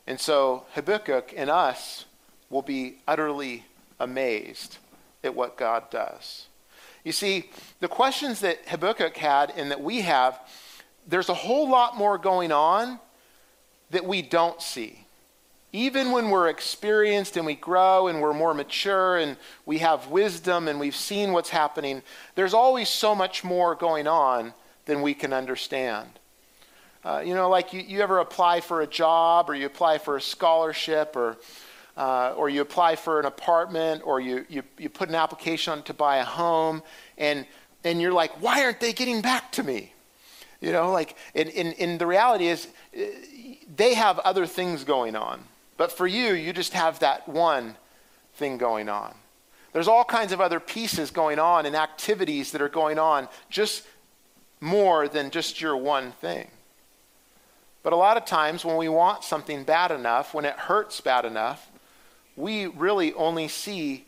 And 0.07 0.19
so 0.19 0.65
Habakkuk 0.75 1.35
and 1.37 1.51
us 1.51 2.07
will 2.49 2.63
be 2.63 2.99
utterly 3.07 3.65
amazed 3.99 4.79
at 5.25 5.35
what 5.35 5.57
God 5.57 5.91
does. 5.91 6.47
You 7.05 7.13
see, 7.13 7.51
the 7.81 7.89
questions 7.89 8.41
that 8.41 8.67
Habakkuk 8.69 9.17
had 9.17 9.53
and 9.57 9.71
that 9.71 9.81
we 9.81 10.01
have, 10.01 10.39
there's 11.07 11.29
a 11.29 11.35
whole 11.35 11.69
lot 11.69 11.97
more 11.97 12.19
going 12.19 12.53
on 12.53 12.99
that 13.91 14.05
we 14.05 14.23
don't 14.23 14.61
see. 14.61 15.06
Even 15.73 16.13
when 16.13 16.31
we're 16.31 16.49
experienced 16.49 17.37
and 17.37 17.45
we 17.45 17.55
grow 17.55 18.09
and 18.09 18.21
we're 18.21 18.33
more 18.33 18.55
mature 18.55 19.17
and 19.17 19.37
we 19.67 19.79
have 19.79 20.09
wisdom 20.09 20.69
and 20.69 20.81
we've 20.81 20.97
seen 20.97 21.33
what's 21.33 21.51
happening, 21.51 22.03
there's 22.35 22.55
always 22.55 22.89
so 22.89 23.15
much 23.15 23.45
more 23.45 23.75
going 23.75 24.07
on 24.07 24.55
than 24.87 25.03
we 25.03 25.13
can 25.13 25.33
understand. 25.33 26.09
Uh, 27.05 27.23
you 27.25 27.35
know, 27.35 27.49
like 27.49 27.73
you, 27.73 27.81
you 27.83 28.01
ever 28.01 28.19
apply 28.19 28.61
for 28.61 28.81
a 28.81 28.87
job 28.87 29.51
or 29.51 29.55
you 29.55 29.67
apply 29.67 29.99
for 29.99 30.17
a 30.17 30.21
scholarship 30.21 31.15
or, 31.15 31.37
uh, 31.97 32.33
or 32.37 32.49
you 32.49 32.61
apply 32.61 32.97
for 32.97 33.21
an 33.21 33.27
apartment 33.27 34.03
or 34.05 34.21
you, 34.21 34.45
you, 34.49 34.63
you 34.79 34.89
put 34.89 35.09
an 35.09 35.15
application 35.15 35.73
on 35.73 35.83
to 35.83 35.95
buy 35.95 36.17
a 36.17 36.25
home 36.25 36.83
and, 37.19 37.47
and 37.85 38.01
you're 38.01 38.13
like, 38.13 38.41
why 38.43 38.65
aren't 38.65 38.81
they 38.81 38.93
getting 38.93 39.21
back 39.21 39.53
to 39.53 39.63
me? 39.63 39.93
You 40.61 40.73
know, 40.73 40.91
like, 40.91 41.17
and, 41.35 41.49
and, 41.51 41.75
and 41.79 42.01
the 42.01 42.07
reality 42.07 42.47
is 42.49 42.67
uh, 42.97 43.03
they 43.77 43.95
have 43.95 44.19
other 44.21 44.47
things 44.47 44.85
going 44.85 45.15
on. 45.15 45.45
But 45.77 45.93
for 45.93 46.07
you, 46.07 46.35
you 46.35 46.53
just 46.53 46.73
have 46.73 47.01
that 47.01 47.29
one 47.29 47.77
thing 48.35 48.59
going 48.59 48.89
on. 48.89 49.15
There's 49.73 49.89
all 49.89 50.05
kinds 50.05 50.33
of 50.33 50.41
other 50.41 50.61
pieces 50.61 51.11
going 51.11 51.39
on 51.39 51.67
and 51.67 51.77
activities 51.77 52.53
that 52.53 52.63
are 52.63 52.69
going 52.69 52.99
on, 52.99 53.29
just 53.51 53.87
more 54.61 55.07
than 55.07 55.31
just 55.31 55.61
your 55.61 55.77
one 55.77 56.13
thing. 56.13 56.49
But 57.83 57.93
a 57.93 57.97
lot 57.97 58.17
of 58.17 58.25
times 58.25 58.65
when 58.65 58.77
we 58.77 58.89
want 58.89 59.23
something 59.23 59.65
bad 59.65 59.91
enough, 59.91 60.35
when 60.35 60.45
it 60.45 60.55
hurts 60.55 61.01
bad 61.01 61.25
enough, 61.25 61.71
we 62.37 62.67
really 62.67 63.13
only 63.15 63.49
see 63.49 64.07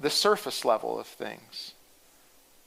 the 0.00 0.10
surface 0.10 0.64
level 0.64 0.98
of 0.98 1.06
things. 1.06 1.74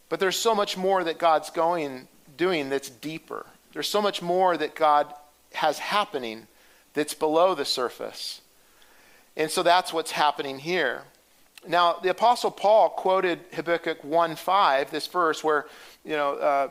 But 0.09 0.19
there's 0.19 0.37
so 0.37 0.55
much 0.55 0.77
more 0.77 1.03
that 1.03 1.17
God's 1.17 1.49
going 1.49 2.07
doing 2.37 2.69
that's 2.69 2.89
deeper. 2.89 3.45
There's 3.73 3.89
so 3.89 4.01
much 4.01 4.21
more 4.21 4.55
that 4.55 4.75
God 4.75 5.13
has 5.53 5.79
happening 5.79 6.47
that's 6.97 7.13
below 7.13 7.53
the 7.53 7.65
surface. 7.65 8.41
And 9.35 9.51
so 9.51 9.61
that's 9.61 9.93
what's 9.93 10.11
happening 10.11 10.57
here. 10.57 11.03
Now, 11.67 11.97
the 12.01 12.09
Apostle 12.09 12.49
Paul 12.49 12.89
quoted 12.89 13.39
Habakkuk 13.53 14.01
1:5, 14.01 14.89
this 14.89 15.05
verse 15.05 15.43
where, 15.43 15.67
you 16.03 16.15
know, 16.15 16.33
uh, 16.35 16.69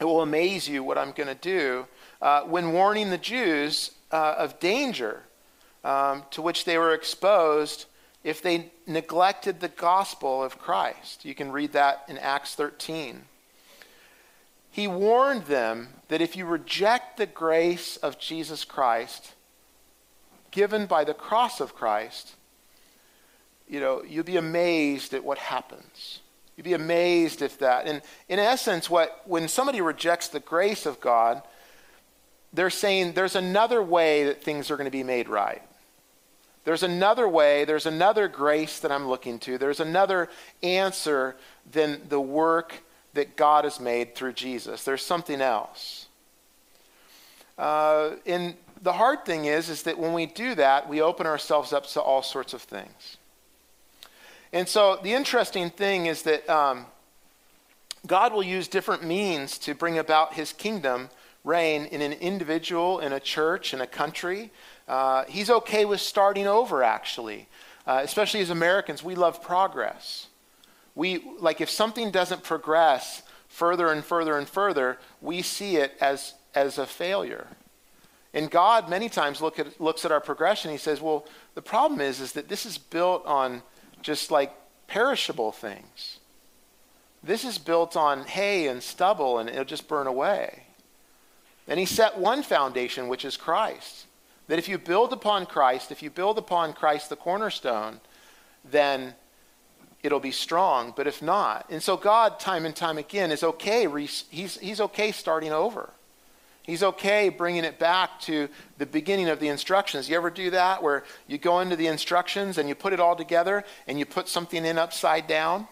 it 0.00 0.04
will 0.04 0.22
amaze 0.22 0.68
you 0.68 0.82
what 0.82 0.96
I'm 0.96 1.12
going 1.12 1.28
to 1.28 1.34
do 1.34 1.86
uh, 2.22 2.42
when 2.42 2.72
warning 2.72 3.10
the 3.10 3.18
Jews 3.18 3.90
uh, 4.10 4.34
of 4.38 4.58
danger 4.58 5.22
um, 5.84 6.24
to 6.30 6.40
which 6.40 6.64
they 6.64 6.78
were 6.78 6.94
exposed 6.94 7.84
if 8.24 8.40
they 8.40 8.70
neglected 8.86 9.60
the 9.60 9.68
gospel 9.68 10.42
of 10.42 10.58
Christ. 10.58 11.24
You 11.24 11.34
can 11.34 11.52
read 11.52 11.72
that 11.72 12.04
in 12.08 12.16
Acts 12.18 12.54
13. 12.54 13.24
He 14.70 14.88
warned 14.88 15.44
them 15.44 15.88
that 16.08 16.22
if 16.22 16.36
you 16.36 16.46
reject 16.46 17.18
the 17.18 17.26
grace 17.26 17.98
of 17.98 18.18
Jesus 18.18 18.64
Christ, 18.64 19.32
given 20.52 20.86
by 20.86 21.02
the 21.02 21.14
cross 21.14 21.60
of 21.60 21.74
Christ, 21.74 22.36
you 23.68 23.80
know, 23.80 24.04
you'll 24.04 24.24
be 24.24 24.36
amazed 24.36 25.14
at 25.14 25.24
what 25.24 25.38
happens. 25.38 26.20
You'd 26.56 26.64
be 26.64 26.74
amazed 26.74 27.42
if 27.42 27.58
that. 27.58 27.86
And 27.86 28.02
in 28.28 28.38
essence, 28.38 28.88
what 28.88 29.22
when 29.24 29.48
somebody 29.48 29.80
rejects 29.80 30.28
the 30.28 30.40
grace 30.40 30.86
of 30.86 31.00
God, 31.00 31.42
they're 32.52 32.70
saying 32.70 33.14
there's 33.14 33.34
another 33.34 33.82
way 33.82 34.24
that 34.24 34.44
things 34.44 34.70
are 34.70 34.76
going 34.76 34.84
to 34.84 34.90
be 34.90 35.02
made 35.02 35.28
right. 35.28 35.62
There's 36.64 36.82
another 36.82 37.28
way, 37.28 37.64
there's 37.64 37.86
another 37.86 38.28
grace 38.28 38.78
that 38.80 38.92
I'm 38.92 39.08
looking 39.08 39.40
to. 39.40 39.58
There's 39.58 39.80
another 39.80 40.28
answer 40.62 41.34
than 41.70 42.02
the 42.08 42.20
work 42.20 42.74
that 43.14 43.36
God 43.36 43.64
has 43.64 43.80
made 43.80 44.14
through 44.14 44.34
Jesus. 44.34 44.84
There's 44.84 45.04
something 45.04 45.40
else. 45.40 46.06
Uh, 47.58 48.12
the 48.82 48.92
hard 48.92 49.24
thing 49.24 49.44
is, 49.44 49.68
is 49.68 49.84
that 49.84 49.98
when 49.98 50.12
we 50.12 50.26
do 50.26 50.54
that, 50.56 50.88
we 50.88 51.00
open 51.00 51.26
ourselves 51.26 51.72
up 51.72 51.86
to 51.86 52.00
all 52.00 52.22
sorts 52.22 52.52
of 52.52 52.62
things. 52.62 53.16
And 54.52 54.68
so 54.68 54.98
the 55.02 55.12
interesting 55.12 55.70
thing 55.70 56.06
is 56.06 56.22
that 56.22 56.48
um, 56.50 56.86
God 58.06 58.32
will 58.32 58.42
use 58.42 58.68
different 58.68 59.04
means 59.04 59.56
to 59.58 59.74
bring 59.74 59.98
about 59.98 60.34
his 60.34 60.52
kingdom 60.52 61.08
reign 61.44 61.86
in 61.86 62.02
an 62.02 62.12
individual, 62.14 62.98
in 62.98 63.12
a 63.12 63.20
church, 63.20 63.72
in 63.72 63.80
a 63.80 63.86
country. 63.86 64.50
Uh, 64.88 65.24
he's 65.28 65.48
okay 65.48 65.84
with 65.84 66.00
starting 66.00 66.46
over, 66.46 66.82
actually. 66.82 67.46
Uh, 67.86 68.00
especially 68.04 68.40
as 68.40 68.50
Americans, 68.50 69.02
we 69.02 69.14
love 69.14 69.42
progress. 69.42 70.26
We, 70.94 71.24
like, 71.40 71.60
if 71.60 71.70
something 71.70 72.10
doesn't 72.10 72.42
progress 72.42 73.22
further 73.48 73.88
and 73.88 74.04
further 74.04 74.38
and 74.38 74.48
further, 74.48 74.98
we 75.20 75.42
see 75.42 75.76
it 75.76 75.92
as, 76.00 76.34
as 76.54 76.78
a 76.78 76.86
failure. 76.86 77.46
And 78.34 78.50
God 78.50 78.88
many 78.88 79.08
times 79.08 79.40
look 79.40 79.58
at, 79.58 79.80
looks 79.80 80.04
at 80.04 80.12
our 80.12 80.20
progression. 80.20 80.70
He 80.70 80.78
says, 80.78 81.00
well, 81.00 81.26
the 81.54 81.62
problem 81.62 82.00
is, 82.00 82.20
is 82.20 82.32
that 82.32 82.48
this 82.48 82.64
is 82.64 82.78
built 82.78 83.26
on 83.26 83.62
just 84.00 84.30
like 84.30 84.52
perishable 84.86 85.52
things. 85.52 86.18
This 87.22 87.44
is 87.44 87.58
built 87.58 87.96
on 87.96 88.24
hay 88.24 88.66
and 88.68 88.82
stubble, 88.82 89.38
and 89.38 89.48
it'll 89.48 89.64
just 89.64 89.86
burn 89.86 90.06
away. 90.06 90.64
And 91.68 91.78
he 91.78 91.86
set 91.86 92.18
one 92.18 92.42
foundation, 92.42 93.06
which 93.06 93.24
is 93.24 93.36
Christ. 93.36 94.06
That 94.48 94.58
if 94.58 94.68
you 94.68 94.76
build 94.78 95.12
upon 95.12 95.46
Christ, 95.46 95.92
if 95.92 96.02
you 96.02 96.10
build 96.10 96.36
upon 96.36 96.72
Christ 96.72 97.10
the 97.10 97.16
cornerstone, 97.16 98.00
then 98.68 99.14
it'll 100.02 100.20
be 100.20 100.32
strong. 100.32 100.92
But 100.96 101.06
if 101.06 101.22
not, 101.22 101.66
and 101.70 101.82
so 101.82 101.96
God, 101.96 102.40
time 102.40 102.66
and 102.66 102.74
time 102.74 102.98
again, 102.98 103.30
is 103.30 103.44
okay. 103.44 103.86
He's, 104.30 104.58
he's 104.58 104.80
okay 104.80 105.12
starting 105.12 105.52
over. 105.52 105.90
He's 106.64 106.82
okay 106.82 107.28
bringing 107.28 107.64
it 107.64 107.78
back 107.78 108.20
to 108.20 108.48
the 108.78 108.86
beginning 108.86 109.28
of 109.28 109.40
the 109.40 109.48
instructions. 109.48 110.08
You 110.08 110.16
ever 110.16 110.30
do 110.30 110.50
that 110.50 110.82
where 110.82 111.02
you 111.26 111.36
go 111.38 111.58
into 111.60 111.74
the 111.74 111.88
instructions 111.88 112.56
and 112.56 112.68
you 112.68 112.74
put 112.74 112.92
it 112.92 113.00
all 113.00 113.16
together 113.16 113.64
and 113.88 113.98
you 113.98 114.06
put 114.06 114.28
something 114.28 114.64
in 114.64 114.78
upside 114.78 115.26
down? 115.26 115.66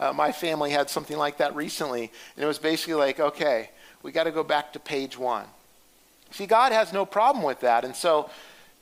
Uh, 0.00 0.12
my 0.12 0.32
family 0.32 0.70
had 0.70 0.90
something 0.90 1.16
like 1.16 1.36
that 1.36 1.54
recently. 1.54 2.10
And 2.34 2.44
it 2.44 2.46
was 2.46 2.58
basically 2.58 2.94
like, 2.94 3.20
okay, 3.20 3.70
we 4.02 4.10
got 4.10 4.24
to 4.24 4.32
go 4.32 4.42
back 4.42 4.72
to 4.72 4.80
page 4.80 5.16
one. 5.16 5.46
See, 6.32 6.46
God 6.46 6.72
has 6.72 6.92
no 6.92 7.04
problem 7.04 7.44
with 7.44 7.60
that. 7.60 7.84
And 7.84 7.94
so, 7.94 8.30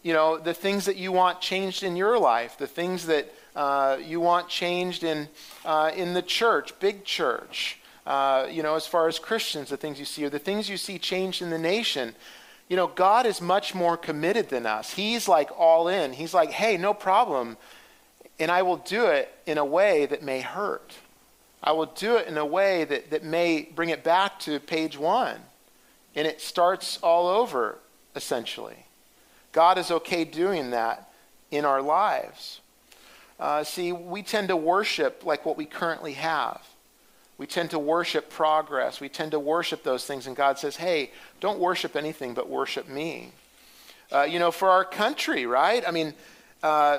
you 0.02 0.12
know, 0.12 0.38
the 0.38 0.54
things 0.54 0.86
that 0.86 0.96
you 0.96 1.12
want 1.12 1.40
changed 1.40 1.82
in 1.82 1.96
your 1.96 2.18
life, 2.18 2.56
the 2.56 2.66
things 2.66 3.06
that 3.06 3.34
uh, 3.56 3.98
you 4.02 4.20
want 4.20 4.48
changed 4.48 5.02
in, 5.02 5.28
uh, 5.64 5.90
in 5.94 6.14
the 6.14 6.22
church, 6.22 6.78
big 6.78 7.04
church, 7.04 7.80
uh, 8.08 8.48
you 8.50 8.62
know, 8.62 8.74
as 8.74 8.86
far 8.86 9.06
as 9.06 9.18
Christians, 9.18 9.68
the 9.68 9.76
things 9.76 9.98
you 9.98 10.06
see, 10.06 10.24
or 10.24 10.30
the 10.30 10.38
things 10.38 10.66
you 10.66 10.78
see 10.78 10.98
changed 10.98 11.42
in 11.42 11.50
the 11.50 11.58
nation. 11.58 12.14
You 12.66 12.76
know, 12.76 12.86
God 12.86 13.26
is 13.26 13.42
much 13.42 13.74
more 13.74 13.98
committed 13.98 14.48
than 14.48 14.64
us. 14.64 14.94
He's 14.94 15.28
like 15.28 15.50
all 15.58 15.88
in. 15.88 16.14
He's 16.14 16.32
like, 16.32 16.50
hey, 16.50 16.78
no 16.78 16.94
problem. 16.94 17.58
And 18.38 18.50
I 18.50 18.62
will 18.62 18.78
do 18.78 19.06
it 19.08 19.30
in 19.44 19.58
a 19.58 19.64
way 19.64 20.06
that 20.06 20.22
may 20.22 20.40
hurt. 20.40 20.94
I 21.62 21.72
will 21.72 21.84
do 21.84 22.16
it 22.16 22.26
in 22.28 22.38
a 22.38 22.46
way 22.46 22.84
that, 22.84 23.10
that 23.10 23.24
may 23.24 23.68
bring 23.74 23.90
it 23.90 24.02
back 24.02 24.38
to 24.40 24.58
page 24.58 24.96
one. 24.96 25.40
And 26.14 26.26
it 26.26 26.40
starts 26.40 26.98
all 27.02 27.28
over, 27.28 27.78
essentially. 28.16 28.86
God 29.52 29.76
is 29.76 29.90
okay 29.90 30.24
doing 30.24 30.70
that 30.70 31.12
in 31.50 31.66
our 31.66 31.82
lives. 31.82 32.62
Uh, 33.38 33.64
see, 33.64 33.92
we 33.92 34.22
tend 34.22 34.48
to 34.48 34.56
worship 34.56 35.26
like 35.26 35.44
what 35.44 35.58
we 35.58 35.66
currently 35.66 36.14
have. 36.14 36.62
We 37.38 37.46
tend 37.46 37.70
to 37.70 37.78
worship 37.78 38.30
progress. 38.30 39.00
We 39.00 39.08
tend 39.08 39.30
to 39.30 39.38
worship 39.38 39.84
those 39.84 40.04
things. 40.04 40.26
And 40.26 40.34
God 40.34 40.58
says, 40.58 40.76
hey, 40.76 41.12
don't 41.40 41.60
worship 41.60 41.94
anything 41.94 42.34
but 42.34 42.50
worship 42.50 42.88
me. 42.88 43.30
Uh, 44.10 44.22
you 44.22 44.40
know, 44.40 44.50
for 44.50 44.68
our 44.68 44.84
country, 44.84 45.46
right? 45.46 45.86
I 45.86 45.92
mean, 45.92 46.14
uh, 46.64 46.98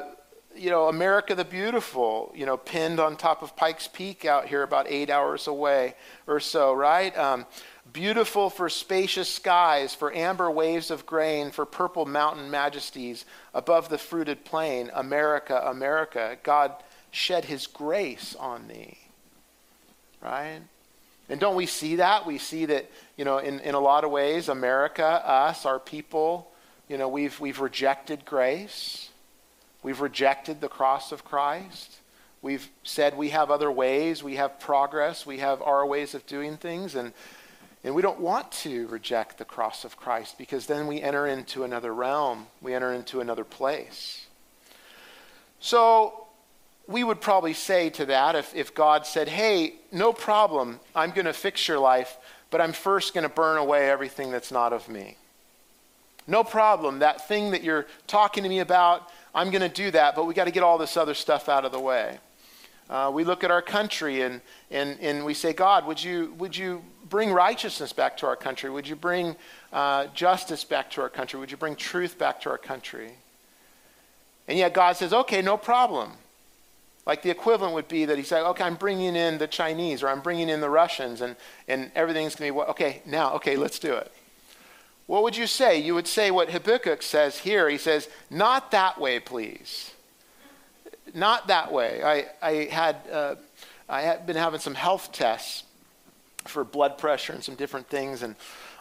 you 0.56 0.70
know, 0.70 0.88
America 0.88 1.36
the 1.36 1.44
Beautiful, 1.44 2.32
you 2.34 2.46
know, 2.46 2.56
pinned 2.56 3.02
on 3.02 3.18
top 3.18 3.44
of 3.44 3.56
Pikes 3.58 3.90
Peak 3.90 4.24
out 4.24 4.48
here 4.48 4.64
about 4.64 4.88
eight 4.88 5.10
hours 5.10 5.48
away 5.48 5.96
or 6.26 6.40
so, 6.40 6.74
right? 6.74 7.16
Um, 7.18 7.46
beautiful 7.92 8.50
for 8.50 8.70
spacious 8.70 9.30
skies, 9.30 9.94
for 9.94 10.14
amber 10.16 10.50
waves 10.50 10.90
of 10.90 11.06
grain, 11.06 11.52
for 11.52 11.66
purple 11.66 12.06
mountain 12.06 12.50
majesties 12.50 13.26
above 13.54 13.90
the 13.90 13.98
fruited 13.98 14.46
plain. 14.46 14.90
America, 14.94 15.62
America, 15.66 16.38
God 16.44 16.76
shed 17.12 17.46
his 17.46 17.68
grace 17.68 18.36
on 18.36 18.68
thee 18.70 18.98
right? 20.22 20.62
And 21.30 21.40
don't 21.40 21.56
we 21.56 21.68
see 21.68 21.98
that? 21.98 22.26
We 22.26 22.40
see 22.40 22.66
that, 22.66 22.90
you 23.16 23.26
know, 23.26 23.38
in, 23.38 23.60
in 23.60 23.76
a 23.76 23.80
lot 23.80 24.04
of 24.04 24.12
ways, 24.12 24.50
America, 24.50 25.06
us, 25.06 25.66
our 25.66 25.80
people, 25.80 26.50
you 26.88 26.98
know, 26.98 27.08
we've, 27.08 27.40
we've 27.40 27.60
rejected 27.60 28.26
grace. 28.26 29.10
We've 29.84 30.02
rejected 30.02 30.60
the 30.60 30.68
cross 30.68 31.12
of 31.12 31.24
Christ. 31.24 32.00
We've 32.42 32.68
said 32.84 33.18
we 33.18 33.30
have 33.30 33.52
other 33.52 33.72
ways, 33.72 34.24
we 34.24 34.36
have 34.36 34.60
progress, 34.60 35.26
we 35.26 35.40
have 35.40 35.62
our 35.62 35.86
ways 35.86 36.16
of 36.16 36.26
doing 36.26 36.58
things, 36.58 36.96
and, 36.96 37.12
and 37.84 37.94
we 37.94 38.02
don't 38.02 38.22
want 38.22 38.52
to 38.64 38.88
reject 38.88 39.38
the 39.38 39.46
cross 39.46 39.84
of 39.84 39.98
Christ 39.98 40.38
because 40.38 40.66
then 40.66 40.88
we 40.88 41.02
enter 41.02 41.28
into 41.28 41.64
another 41.64 41.94
realm, 41.94 42.48
we 42.62 42.74
enter 42.74 42.94
into 42.94 43.20
another 43.20 43.44
place. 43.44 44.26
So, 45.60 46.28
we 46.90 47.04
would 47.04 47.22
probably 47.22 47.54
say 47.54 47.92
to 47.92 48.06
that 48.08 48.36
if, 48.36 48.56
if 48.56 48.74
God 48.74 49.06
said, 49.06 49.30
hey, 49.30 49.76
no 49.92 50.12
problem, 50.12 50.80
I'm 50.96 51.12
going 51.12 51.26
to 51.26 51.34
fix 51.34 51.68
your 51.68 51.78
life, 51.78 52.18
but 52.50 52.62
I'm 52.62 52.74
first 52.74 53.14
going 53.14 53.26
to 53.26 53.30
burn 53.30 53.60
away 53.60 53.88
everything 53.92 54.32
that's 54.32 54.52
not 54.52 54.74
of 54.74 54.90
me. 54.90 55.16
No 56.26 56.44
problem. 56.44 57.00
That 57.00 57.28
thing 57.28 57.52
that 57.52 57.64
you're 57.64 57.86
talking 58.08 58.42
to 58.42 58.50
me 58.50 58.60
about, 58.60 59.08
I'm 59.36 59.52
going 59.52 59.62
to 59.62 59.70
do 59.70 59.92
that, 59.92 60.16
but 60.16 60.26
we 60.26 60.34
got 60.34 60.46
to 60.46 60.52
get 60.52 60.64
all 60.64 60.80
this 60.80 60.98
other 60.98 61.14
stuff 61.14 61.48
out 61.48 61.64
of 61.64 61.72
the 61.72 61.80
way. 61.80 62.18
Uh, 62.90 63.12
we 63.14 63.24
look 63.24 63.44
at 63.44 63.52
our 63.52 63.62
country 63.62 64.24
and, 64.24 64.42
and, 64.72 65.00
and 65.00 65.24
we 65.24 65.36
say, 65.36 65.54
God, 65.54 65.86
would 65.86 66.04
you, 66.04 66.34
would 66.40 66.58
you 66.58 66.82
bring 67.08 67.32
righteousness 67.32 67.94
back 67.94 68.18
to 68.18 68.26
our 68.26 68.36
country? 68.36 68.72
Would 68.72 68.88
you 68.88 68.96
bring 68.96 69.36
uh, 69.72 70.08
justice 70.16 70.64
back 70.64 70.90
to 70.92 71.02
our 71.02 71.10
country? 71.10 71.40
Would 71.40 71.52
you 71.52 71.58
bring 71.58 71.76
truth 71.76 72.18
back 72.18 72.42
to 72.42 72.50
our 72.50 72.58
country? 72.58 73.12
And 74.48 74.58
yet 74.58 74.74
God 74.74 74.98
says, 74.98 75.14
okay, 75.14 75.44
no 75.44 75.56
problem. 75.56 76.14
Like 77.10 77.24
the 77.24 77.30
equivalent 77.30 77.74
would 77.74 77.88
be 77.88 78.06
that 78.06 78.18
he 78.18 78.24
said, 78.24 78.44
okay, 78.52 78.64
I'm 78.64 78.76
bringing 78.76 79.16
in 79.16 79.38
the 79.38 79.48
Chinese 79.48 80.04
or 80.04 80.08
I'm 80.08 80.22
bringing 80.22 80.48
in 80.48 80.62
the 80.62 80.70
Russians 80.70 81.22
and, 81.22 81.36
and 81.68 81.92
everything's 81.96 82.36
going 82.36 82.54
to 82.54 82.60
be, 82.60 82.62
okay, 82.70 83.02
now, 83.06 83.34
okay, 83.34 83.58
let's 83.58 83.80
do 83.80 83.94
it. 83.94 84.12
What 85.08 85.24
would 85.24 85.36
you 85.36 85.48
say? 85.48 85.80
You 85.80 85.96
would 85.96 86.08
say 86.08 86.30
what 86.30 86.52
Habakkuk 86.52 87.02
says 87.02 87.40
here. 87.40 87.68
He 87.68 87.80
says, 87.80 88.08
not 88.30 88.72
that 88.72 89.02
way, 89.02 89.20
please 89.20 89.92
not 91.14 91.48
that 91.48 91.72
way. 91.72 92.02
I, 92.04 92.26
I, 92.42 92.52
had, 92.66 92.98
uh, 93.12 93.36
I 93.88 94.02
had 94.02 94.26
been 94.26 94.36
having 94.36 94.60
some 94.60 94.76
health 94.76 95.12
tests 95.12 95.64
for 96.46 96.64
blood 96.64 96.98
pressure 96.98 97.34
and 97.34 97.44
some 97.44 97.56
different 97.56 97.88
things, 97.88 98.22
and 98.22 98.36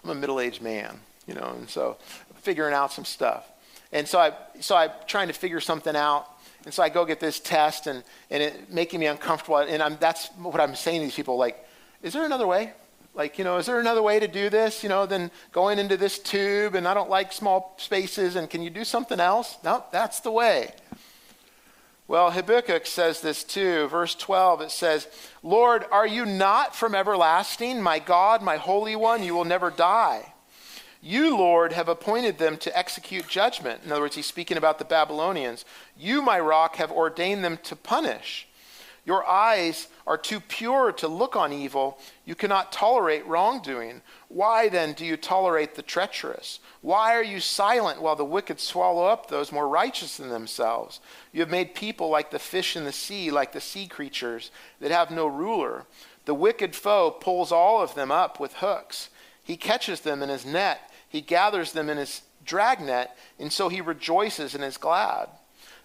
I'm 0.05 0.11
a 0.11 0.15
middle 0.15 0.41
aged 0.41 0.63
man, 0.63 1.01
you 1.27 1.35
know, 1.35 1.55
and 1.57 1.69
so 1.69 1.97
figuring 2.37 2.75
out 2.75 2.93
some 2.93 3.05
stuff. 3.05 3.51
And 3.93 4.07
so, 4.07 4.19
I, 4.19 4.33
so 4.61 4.77
I'm 4.77 4.91
trying 5.07 5.29
to 5.29 5.35
figure 5.35 5.61
something 5.61 5.97
out. 5.97 6.29
And 6.65 6.75
so 6.75 6.83
I 6.83 6.89
go 6.89 7.05
get 7.05 7.21
this 7.21 7.41
test, 7.41 7.87
and, 7.87 8.03
and 8.31 8.43
it 8.43 8.71
making 8.71 9.01
me 9.01 9.07
uncomfortable. 9.07 9.59
And 9.59 9.83
I'm, 9.83 9.97
that's 10.01 10.29
what 10.39 10.61
I'm 10.61 10.75
saying 10.75 11.01
to 11.01 11.07
these 11.07 11.15
people 11.15 11.37
like, 11.37 11.65
is 12.03 12.13
there 12.13 12.25
another 12.25 12.47
way? 12.47 12.73
Like, 13.15 13.39
you 13.39 13.45
know, 13.45 13.57
is 13.57 13.67
there 13.67 13.81
another 13.81 14.03
way 14.03 14.21
to 14.21 14.29
do 14.29 14.49
this, 14.49 14.83
you 14.83 14.89
know, 14.89 15.07
than 15.07 15.31
going 15.51 15.79
into 15.79 15.97
this 15.97 16.19
tube? 16.19 16.75
And 16.75 16.87
I 16.87 16.95
don't 16.95 17.11
like 17.11 17.33
small 17.33 17.75
spaces, 17.79 18.37
and 18.37 18.49
can 18.49 18.63
you 18.63 18.71
do 18.71 18.85
something 18.85 19.19
else? 19.19 19.57
No, 19.65 19.85
that's 19.91 20.21
the 20.21 20.31
way. 20.31 20.73
Well, 22.07 22.31
Habakkuk 22.31 22.87
says 22.87 23.21
this 23.21 23.45
too. 23.45 23.89
Verse 23.89 24.15
12, 24.15 24.63
it 24.63 24.71
says, 24.71 25.09
Lord, 25.43 25.85
are 25.91 26.07
you 26.07 26.25
not 26.25 26.75
from 26.75 26.95
everlasting? 26.95 27.83
My 27.83 27.99
God, 27.99 28.41
my 28.41 28.57
Holy 28.57 28.97
One, 28.97 29.23
you 29.23 29.35
will 29.35 29.45
never 29.45 29.71
die. 29.71 30.33
You, 31.01 31.37
Lord, 31.37 31.73
have 31.73 31.89
appointed 31.89 32.39
them 32.39 32.57
to 32.59 32.77
execute 32.77 33.29
judgment. 33.29 33.83
In 33.85 33.93
other 33.93 34.01
words, 34.01 34.17
he's 34.17 34.27
speaking 34.27 34.57
about 34.57 34.79
the 34.79 34.85
Babylonians. 34.85 35.65
You, 35.97 36.23
my 36.23 36.41
rock, 36.41 36.77
have 36.77 36.91
ordained 36.91 37.45
them 37.45 37.59
to 37.65 37.77
punish. 37.77 38.49
Your 39.09 39.27
eyes 39.27 39.89
are 40.07 40.19
too 40.19 40.39
pure 40.39 40.93
to 40.93 41.09
look 41.09 41.35
on 41.35 41.51
evil. 41.51 41.99
You 42.27 42.35
cannot 42.35 42.73
tolerate 42.73 43.27
wrongdoing. 43.27 44.03
Why 44.29 44.69
then 44.69 44.93
do 44.93 45.07
you 45.07 45.17
tolerate 45.17 45.77
the 45.77 45.83
treacherous? 45.83 46.61
Why 46.83 47.15
are 47.15 47.23
you 47.23 47.41
silent 47.41 48.03
while 48.03 48.17
the 48.17 48.25
wicked 48.25 48.61
swallow 48.61 49.07
up 49.07 49.29
those 49.29 49.51
more 49.51 49.67
righteous 49.67 50.19
than 50.19 50.29
themselves? 50.29 51.01
You 51.33 51.41
have 51.41 51.49
made 51.49 51.75
people 51.75 52.11
like 52.11 52.31
the 52.31 52.39
fish 52.39 52.77
in 52.77 52.85
the 52.85 52.93
sea, 52.93 53.31
like 53.31 53.53
the 53.53 53.63
sea 53.63 53.87
creatures 53.87 54.51
that 54.81 54.91
have 54.91 55.11
no 55.11 55.27
ruler. 55.27 55.87
The 56.27 56.35
wicked 56.35 56.77
foe 56.77 57.11
pulls 57.11 57.51
all 57.51 57.81
of 57.81 57.95
them 57.95 58.11
up 58.11 58.39
with 58.39 58.55
hooks. 58.55 59.09
He 59.43 59.57
catches 59.57 60.03
them 60.03 60.23
in 60.23 60.29
his 60.29 60.45
net, 60.45 60.88
he 61.09 61.21
gathers 61.21 61.73
them 61.73 61.89
in 61.89 61.97
his 61.97 62.23
dragnet, 62.45 63.11
and 63.39 63.53
so 63.53 63.69
he 63.69 63.81
rejoices 63.81 64.55
and 64.55 64.65
is 64.65 64.77
glad. 64.77 65.29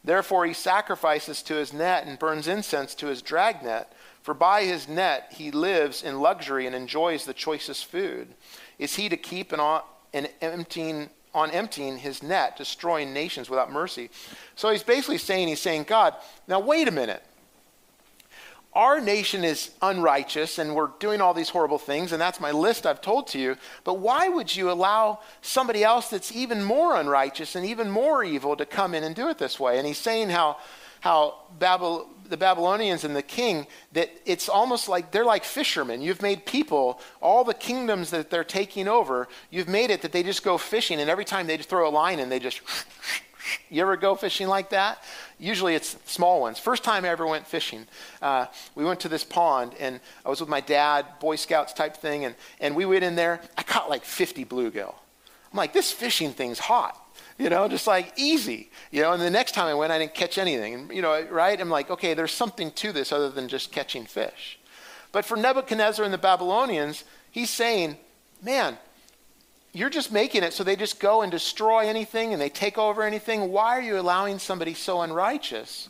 Therefore, 0.04 0.46
he 0.46 0.54
sacrifices 0.54 1.42
to 1.44 1.56
his 1.56 1.72
net 1.72 2.06
and 2.06 2.20
burns 2.20 2.48
incense 2.48 2.94
to 2.96 3.08
his 3.08 3.22
dragnet. 3.22 3.88
For 4.22 4.34
by 4.34 4.64
his 4.64 4.88
net 4.88 5.34
he 5.36 5.52
lives 5.52 6.04
in 6.04 6.20
luxury 6.20 6.66
and 6.68 6.76
enjoys 6.76 7.26
the 7.26 7.34
choicest 7.34 7.86
food. 7.86 8.36
Is 8.80 8.96
he 8.96 9.10
to 9.10 9.18
keep 9.18 9.52
an, 9.54 9.82
an 10.14 10.28
emptying, 10.42 11.10
on 11.34 11.52
emptying 11.52 11.98
his 11.98 12.22
net, 12.22 12.58
destroying 12.58 13.14
nations 13.14 13.50
without 13.50 13.72
mercy? 13.72 14.10
So 14.56 14.70
he's 14.70 14.84
basically 14.84 15.18
saying, 15.18 15.48
he's 15.48 15.62
saying, 15.62 15.84
God, 15.84 16.16
now 16.48 16.60
wait 16.60 16.88
a 16.88 16.92
minute 16.92 17.24
our 18.76 19.00
nation 19.00 19.44
is 19.44 19.72
unrighteous 19.82 20.58
and 20.58 20.76
we're 20.76 20.92
doing 21.00 21.22
all 21.22 21.34
these 21.34 21.50
horrible 21.50 21.78
things, 21.78 22.12
and 22.12 22.22
that's 22.22 22.40
my 22.40 22.52
list 22.52 22.86
I've 22.86 23.02
told 23.02 23.28
to 23.28 23.40
you. 23.40 23.58
But 23.84 24.00
why 24.00 24.30
would 24.30 24.56
you 24.56 24.72
allow 24.72 25.20
somebody 25.42 25.84
else 25.84 26.10
that's 26.10 26.32
even 26.32 26.64
more 26.64 26.96
unrighteous 26.96 27.56
and 27.56 27.66
even 27.66 27.90
more 27.90 28.24
evil 28.24 28.56
to 28.56 28.66
come 28.66 28.94
in 28.94 29.04
and 29.04 29.16
do 29.16 29.30
it 29.30 29.38
this 29.38 29.60
way? 29.60 29.78
And 29.78 29.88
he's 29.88 29.98
saying 29.98 30.30
how, 30.30 30.58
how 31.02 31.36
the 32.30 32.38
Babylonians 32.38 33.04
and 33.04 33.16
the 33.16 33.22
king, 33.22 33.68
that 33.92 34.10
it's 34.26 34.50
almost 34.50 34.90
like 34.90 35.12
they're 35.12 35.26
like 35.26 35.44
fishermen. 35.44 36.02
You've 36.02 36.22
made 36.22 36.46
people, 36.46 37.00
all 37.22 37.44
the 37.44 37.54
kingdoms 37.54 38.10
that 38.10 38.30
they're 38.30 38.44
taking 38.44 38.88
over, 38.88 39.28
you've 39.52 39.68
made 39.68 39.92
it 39.92 40.02
that 40.02 40.12
they 40.12 40.24
just 40.24 40.44
go 40.44 40.58
fishing, 40.58 41.00
and 41.00 41.10
every 41.10 41.26
time 41.26 41.46
they 41.46 41.58
throw 41.58 41.88
a 41.88 41.92
line 41.92 42.20
in, 42.20 42.30
they 42.30 42.40
just. 42.40 42.62
You 43.70 43.82
ever 43.82 43.98
go 43.98 44.16
fishing 44.16 44.48
like 44.48 44.70
that? 44.70 45.04
Usually 45.40 45.76
it's 45.76 45.98
small 46.06 46.42
ones. 46.42 46.60
First 46.60 46.84
time 46.84 47.06
I 47.06 47.10
ever 47.10 47.28
went 47.28 47.48
fishing, 47.48 47.88
uh, 48.22 48.46
we 48.76 48.86
went 48.86 49.00
to 49.02 49.10
this 49.10 49.24
pond, 49.24 49.74
and 49.80 50.00
I 50.26 50.30
was 50.30 50.40
with 50.40 50.50
my 50.50 50.62
dad, 50.62 51.06
Boy 51.20 51.36
Scouts 51.36 51.74
type 51.74 51.98
thing, 51.98 52.26
and, 52.26 52.36
and 52.60 52.76
we 52.76 52.86
went 52.86 53.04
in 53.04 53.16
there. 53.16 53.42
I 53.58 53.64
caught 53.64 53.90
like 53.90 54.06
50 54.06 54.46
bluegill. 54.46 54.96
I'm 55.52 55.58
like, 55.58 55.74
this 55.74 55.92
fishing 55.92 56.32
thing's 56.32 56.60
hot, 56.60 57.00
you 57.38 57.50
know, 57.50 57.68
just 57.68 57.86
like 57.86 58.14
easy, 58.16 58.70
you 58.92 59.02
know. 59.02 59.12
And 59.12 59.22
the 59.22 59.30
next 59.30 59.52
time 59.52 59.68
I 59.68 59.74
went, 59.74 59.92
I 59.92 60.00
didn't 60.00 60.16
catch 60.16 60.38
anything, 60.38 60.74
and, 60.74 60.92
you 60.92 61.02
know, 61.02 61.28
right? 61.30 61.60
I'm 61.60 61.70
like, 61.70 61.92
okay, 61.92 62.14
there's 62.14 62.32
something 62.32 62.72
to 62.72 62.92
this 62.92 63.12
other 63.12 63.30
than 63.30 63.48
just 63.48 63.72
catching 63.72 64.06
fish. 64.06 64.58
But 65.12 65.26
for 65.26 65.38
Nebuchadnezzar 65.38 66.04
and 66.04 66.14
the 66.14 66.18
Babylonians, 66.18 67.04
he's 67.30 67.52
saying, 67.52 67.98
man, 68.42 68.78
you're 69.74 69.90
just 69.90 70.12
making 70.12 70.44
it 70.44 70.54
so 70.54 70.64
they 70.64 70.76
just 70.76 71.00
go 71.00 71.24
and 71.24 71.32
destroy 71.32 71.88
anything 71.88 72.32
and 72.32 72.42
they 72.42 72.50
take 72.50 72.78
over 72.78 73.02
anything. 73.02 73.52
Why 73.52 73.78
are 73.78 73.82
you 73.82 74.00
allowing 74.00 74.38
somebody 74.38 74.76
so 74.76 75.02
unrighteous 75.02 75.90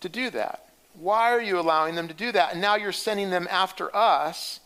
to 0.00 0.08
do 0.08 0.30
that? 0.30 0.68
Why 0.94 1.30
are 1.32 1.40
you 1.40 1.60
allowing 1.60 1.94
them 1.94 2.08
to 2.08 2.14
do 2.14 2.32
that? 2.32 2.52
And 2.52 2.60
now 2.60 2.74
you're 2.74 2.90
sending 2.90 3.30
them 3.30 3.46
after 3.50 3.94
us, 3.94 4.58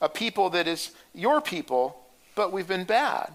a 0.00 0.08
people 0.08 0.50
that 0.50 0.66
is 0.66 0.90
your 1.14 1.40
people, 1.40 2.04
but 2.34 2.52
we've 2.52 2.66
been 2.66 2.84
bad. 2.84 3.32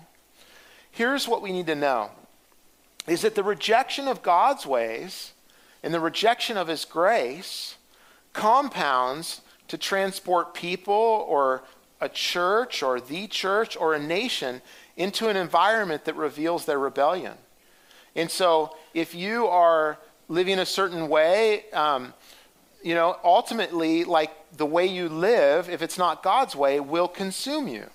Here's 0.91 1.27
what 1.27 1.41
we 1.41 1.53
need 1.53 1.67
to 1.67 1.75
know 1.75 2.11
is 3.07 3.21
that 3.21 3.35
the 3.35 3.43
rejection 3.43 4.07
of 4.07 4.21
God's 4.21 4.65
ways 4.65 5.33
and 5.81 5.93
the 5.93 5.99
rejection 5.99 6.57
of 6.57 6.67
his 6.67 6.85
grace 6.85 7.75
compounds 8.33 9.41
to 9.67 9.77
transport 9.77 10.53
people 10.53 11.25
or 11.27 11.63
a 12.03 12.09
church 12.09 12.83
or 12.83 12.99
the 12.99 13.27
church 13.27 13.77
or 13.77 13.93
a 13.93 13.99
nation 13.99 14.61
into 14.97 15.29
an 15.29 15.37
environment 15.37 16.05
that 16.05 16.15
reveals 16.15 16.65
their 16.65 16.79
rebellion. 16.79 17.33
And 18.15 18.29
so 18.29 18.75
if 18.93 19.15
you 19.15 19.47
are 19.47 19.97
living 20.27 20.59
a 20.59 20.65
certain 20.65 21.07
way, 21.09 21.65
um, 21.71 22.13
you 22.83 22.93
know, 22.93 23.17
ultimately, 23.23 24.03
like 24.03 24.31
the 24.57 24.65
way 24.65 24.85
you 24.85 25.07
live, 25.09 25.69
if 25.69 25.81
it's 25.81 25.97
not 25.97 26.21
God's 26.21 26.55
way, 26.55 26.79
will 26.79 27.07
consume 27.07 27.67
you 27.67 27.89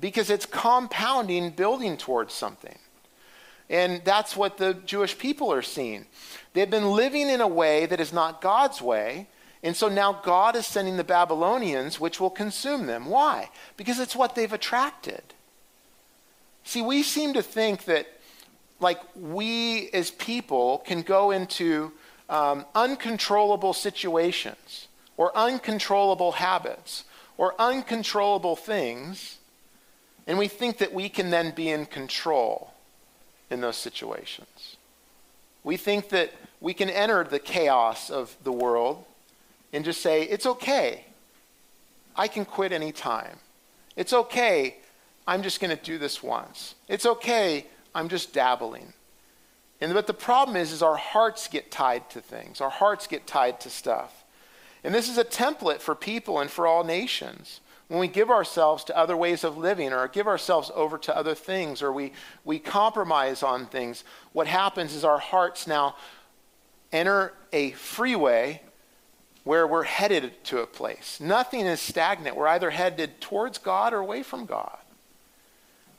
because 0.00 0.30
it's 0.30 0.46
compounding, 0.46 1.50
building 1.50 1.96
towards 1.96 2.32
something. 2.32 2.78
And 3.68 4.02
that's 4.04 4.34
what 4.34 4.56
the 4.56 4.74
Jewish 4.74 5.18
people 5.18 5.52
are 5.52 5.62
seeing. 5.62 6.06
They've 6.54 6.70
been 6.70 6.92
living 6.92 7.28
in 7.28 7.42
a 7.42 7.48
way 7.48 7.84
that 7.86 8.00
is 8.00 8.12
not 8.12 8.40
God's 8.40 8.80
way, 8.80 9.28
and 9.62 9.74
so 9.74 9.88
now 9.88 10.12
God 10.12 10.54
is 10.54 10.66
sending 10.66 10.96
the 10.96 11.04
Babylonians, 11.04 11.98
which 11.98 12.20
will 12.20 12.30
consume 12.30 12.86
them. 12.86 13.06
Why? 13.06 13.50
Because 13.76 13.98
it's 13.98 14.14
what 14.14 14.34
they've 14.34 14.52
attracted. 14.52 15.22
See, 16.64 16.82
we 16.82 17.02
seem 17.02 17.32
to 17.34 17.42
think 17.42 17.84
that, 17.84 18.06
like, 18.78 19.00
we 19.16 19.90
as 19.90 20.10
people 20.10 20.78
can 20.86 21.02
go 21.02 21.30
into 21.30 21.92
um, 22.28 22.66
uncontrollable 22.74 23.72
situations 23.72 24.86
or 25.16 25.36
uncontrollable 25.36 26.32
habits 26.32 27.04
or 27.36 27.54
uncontrollable 27.58 28.54
things, 28.54 29.38
and 30.26 30.38
we 30.38 30.46
think 30.46 30.78
that 30.78 30.92
we 30.92 31.08
can 31.08 31.30
then 31.30 31.52
be 31.52 31.68
in 31.68 31.86
control 31.86 32.74
in 33.50 33.60
those 33.60 33.76
situations. 33.76 34.76
We 35.64 35.76
think 35.76 36.10
that 36.10 36.32
we 36.60 36.74
can 36.74 36.90
enter 36.90 37.24
the 37.24 37.38
chaos 37.38 38.10
of 38.10 38.36
the 38.44 38.52
world 38.52 39.04
and 39.72 39.84
just 39.84 40.00
say, 40.00 40.22
it's 40.22 40.46
okay. 40.46 41.04
I 42.16 42.28
can 42.28 42.44
quit 42.44 42.72
any 42.72 42.92
time. 42.92 43.38
It's 43.96 44.12
okay. 44.12 44.76
I'm 45.26 45.42
just 45.42 45.60
going 45.60 45.76
to 45.76 45.82
do 45.82 45.98
this 45.98 46.22
once. 46.22 46.74
It's 46.88 47.06
okay. 47.06 47.66
I'm 47.94 48.08
just 48.08 48.32
dabbling. 48.32 48.92
And 49.80 49.94
but 49.94 50.06
the 50.06 50.14
problem 50.14 50.56
is, 50.56 50.72
is 50.72 50.82
our 50.82 50.96
hearts 50.96 51.48
get 51.48 51.70
tied 51.70 52.10
to 52.10 52.20
things. 52.20 52.60
Our 52.60 52.70
hearts 52.70 53.06
get 53.06 53.26
tied 53.26 53.60
to 53.60 53.70
stuff. 53.70 54.24
And 54.82 54.94
this 54.94 55.08
is 55.08 55.18
a 55.18 55.24
template 55.24 55.80
for 55.80 55.94
people 55.94 56.40
and 56.40 56.50
for 56.50 56.66
all 56.66 56.84
nations. 56.84 57.60
When 57.88 58.00
we 58.00 58.08
give 58.08 58.30
ourselves 58.30 58.84
to 58.84 58.96
other 58.96 59.16
ways 59.16 59.44
of 59.44 59.56
living 59.56 59.92
or 59.92 60.06
give 60.08 60.26
ourselves 60.26 60.70
over 60.74 60.98
to 60.98 61.16
other 61.16 61.34
things 61.34 61.82
or 61.82 61.92
we, 61.92 62.12
we 62.44 62.58
compromise 62.58 63.42
on 63.42 63.66
things, 63.66 64.04
what 64.32 64.46
happens 64.46 64.94
is 64.94 65.04
our 65.04 65.18
hearts 65.18 65.66
now 65.66 65.96
enter 66.92 67.32
a 67.52 67.70
freeway 67.72 68.60
where 69.48 69.66
we're 69.66 69.84
headed 69.84 70.30
to 70.44 70.58
a 70.58 70.66
place. 70.66 71.18
Nothing 71.22 71.60
is 71.60 71.80
stagnant. 71.80 72.36
We're 72.36 72.48
either 72.48 72.68
headed 72.68 73.18
towards 73.18 73.56
God 73.56 73.94
or 73.94 73.96
away 73.96 74.22
from 74.22 74.44
God. 74.44 74.76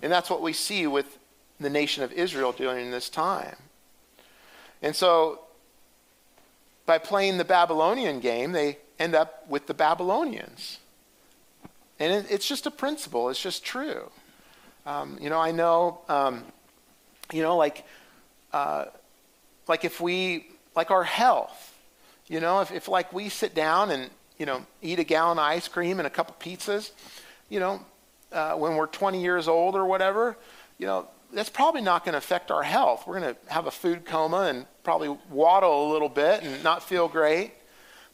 And 0.03 0.11
that's 0.11 0.29
what 0.29 0.43
we 0.43 0.53
see 0.53 0.85
with 0.85 1.17
the 1.59 1.71
nation 1.71 2.03
of 2.03 2.11
Israel 2.11 2.51
during 2.51 2.91
this 2.91 3.09
time. 3.09 3.55
And 4.83 4.95
so, 4.95 5.39
by 6.85 6.99
playing 6.99 7.39
the 7.39 7.43
Babylonian 7.43 8.19
game, 8.19 8.51
they 8.51 8.77
end 8.99 9.15
up 9.15 9.49
with 9.49 9.65
the 9.65 9.73
Babylonians. 9.73 10.77
And 11.99 12.27
it's 12.29 12.47
just 12.47 12.67
a 12.67 12.71
principle, 12.71 13.29
it's 13.29 13.41
just 13.41 13.65
true. 13.65 14.11
Um, 14.85 15.17
you 15.19 15.31
know, 15.31 15.39
I 15.39 15.49
know, 15.53 16.01
um, 16.07 16.43
you 17.33 17.41
know, 17.41 17.57
like, 17.57 17.83
uh, 18.53 18.85
like 19.67 19.85
if 19.85 19.99
we, 19.99 20.49
like 20.75 20.91
our 20.91 21.03
health, 21.03 21.68
you 22.29 22.39
know, 22.39 22.61
if, 22.61 22.71
if 22.71 22.87
like 22.87 23.11
we 23.11 23.27
sit 23.27 23.53
down 23.53 23.89
and, 23.91 24.09
you 24.37 24.45
know, 24.45 24.65
eat 24.81 24.99
a 24.99 25.03
gallon 25.03 25.37
of 25.37 25.43
ice 25.43 25.67
cream 25.67 25.99
and 25.99 26.07
a 26.07 26.09
couple 26.09 26.35
pizzas, 26.39 26.91
you 27.49 27.59
know, 27.59 27.83
uh, 28.31 28.53
when 28.53 28.75
we're 28.75 28.87
20 28.87 29.21
years 29.21 29.47
old 29.47 29.75
or 29.75 29.85
whatever, 29.85 30.37
you 30.77 30.85
know, 30.85 31.07
that's 31.33 31.49
probably 31.49 31.81
not 31.81 32.05
going 32.05 32.13
to 32.13 32.19
affect 32.19 32.51
our 32.51 32.63
health. 32.63 33.05
We're 33.05 33.19
going 33.19 33.35
to 33.35 33.51
have 33.51 33.65
a 33.65 33.71
food 33.71 34.05
coma 34.05 34.43
and 34.43 34.65
probably 34.83 35.17
waddle 35.29 35.89
a 35.89 35.91
little 35.91 36.09
bit 36.09 36.43
and 36.43 36.63
not 36.63 36.83
feel 36.83 37.07
great. 37.07 37.53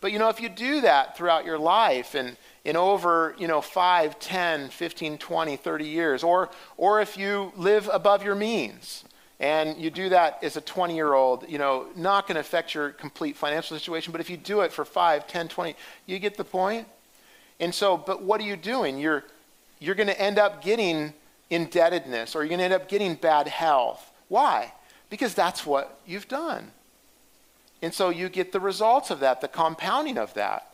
But 0.02 0.12
you 0.12 0.20
know, 0.20 0.30
if 0.30 0.40
you 0.40 0.50
do 0.50 0.82
that 0.82 1.18
throughout 1.18 1.46
your 1.46 1.58
life 1.58 2.16
and 2.16 2.38
in 2.64 2.76
over, 2.76 3.36
you 3.38 3.48
know, 3.48 3.62
5, 3.62 4.20
10, 4.20 4.70
15, 4.70 5.18
20, 5.18 5.56
30 5.56 5.86
years, 5.86 6.24
or 6.24 6.50
or 6.78 7.02
if 7.02 7.18
you 7.18 7.54
live 7.56 7.90
above 7.92 8.24
your 8.24 8.36
means 8.36 9.04
and 9.40 9.78
you 9.78 9.90
do 9.90 10.10
that 10.10 10.40
as 10.44 10.56
a 10.56 10.62
20-year-old, 10.62 11.50
you 11.50 11.58
know, 11.58 11.88
not 11.96 12.28
going 12.28 12.36
to 12.36 12.42
affect 12.42 12.74
your 12.74 12.92
complete 12.92 13.36
financial 13.36 13.78
situation, 13.78 14.12
but 14.12 14.22
if 14.22 14.30
you 14.30 14.38
do 14.38 14.62
it 14.62 14.72
for 14.72 14.86
5, 14.86 15.28
10, 15.28 15.48
20, 15.50 15.76
you 16.06 16.20
get 16.20 16.38
the 16.38 16.44
point? 16.44 16.88
And 17.60 17.74
so, 17.74 17.98
but 17.98 18.22
what 18.22 18.40
are 18.42 18.46
you 18.46 18.56
doing? 18.56 18.98
You're 18.98 19.24
you're 19.80 19.96
going 19.96 20.08
to 20.08 20.20
end 20.20 20.40
up 20.40 20.64
getting 20.64 21.14
indebtedness 21.50 22.36
or 22.36 22.40
you're 22.40 22.50
going 22.50 22.60
to 22.60 22.66
end 22.66 22.74
up 22.74 22.88
getting 22.88 23.16
bad 23.16 23.48
health. 23.48 24.12
Why? 24.30 24.74
Because 25.10 25.34
that's 25.34 25.66
what 25.66 26.00
you've 26.06 26.28
done. 26.28 26.72
And 27.82 27.94
so 27.94 28.10
you 28.10 28.30
get 28.30 28.52
the 28.52 28.60
results 28.60 29.12
of 29.12 29.20
that, 29.20 29.42
the 29.42 29.48
compounding 29.48 30.18
of 30.18 30.34
that. 30.34 30.72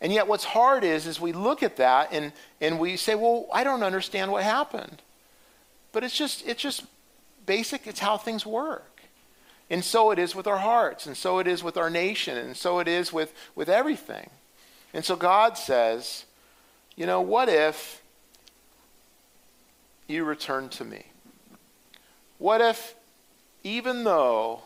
And 0.00 0.12
yet 0.12 0.26
what's 0.26 0.44
hard 0.44 0.84
is 0.84 1.06
is 1.06 1.20
we 1.20 1.32
look 1.32 1.62
at 1.62 1.76
that 1.76 2.08
and, 2.12 2.32
and 2.60 2.78
we 2.78 2.96
say, 2.96 3.14
well, 3.14 3.46
I 3.52 3.64
don't 3.64 3.82
understand 3.82 4.32
what 4.32 4.42
happened. 4.42 5.02
But 5.92 6.04
it's 6.04 6.16
just 6.16 6.46
it's 6.46 6.62
just 6.62 6.84
basic, 7.50 7.88
it's 7.88 7.98
how 7.98 8.16
things 8.16 8.46
work. 8.46 9.00
And 9.70 9.84
so 9.84 10.12
it 10.12 10.20
is 10.20 10.36
with 10.36 10.46
our 10.46 10.58
hearts, 10.58 11.04
and 11.06 11.16
so 11.16 11.40
it 11.40 11.48
is 11.48 11.64
with 11.64 11.76
our 11.76 11.90
nation, 11.90 12.36
and 12.36 12.56
so 12.56 12.78
it 12.78 12.86
is 12.86 13.12
with, 13.12 13.34
with 13.56 13.68
everything. 13.68 14.30
And 14.94 15.04
so 15.04 15.16
God 15.16 15.58
says, 15.58 16.26
you 16.94 17.06
know, 17.06 17.20
what 17.20 17.48
if 17.48 18.02
you 20.06 20.22
return 20.22 20.68
to 20.68 20.84
me? 20.84 21.06
What 22.38 22.60
if, 22.60 22.94
even 23.64 24.04
though 24.04 24.60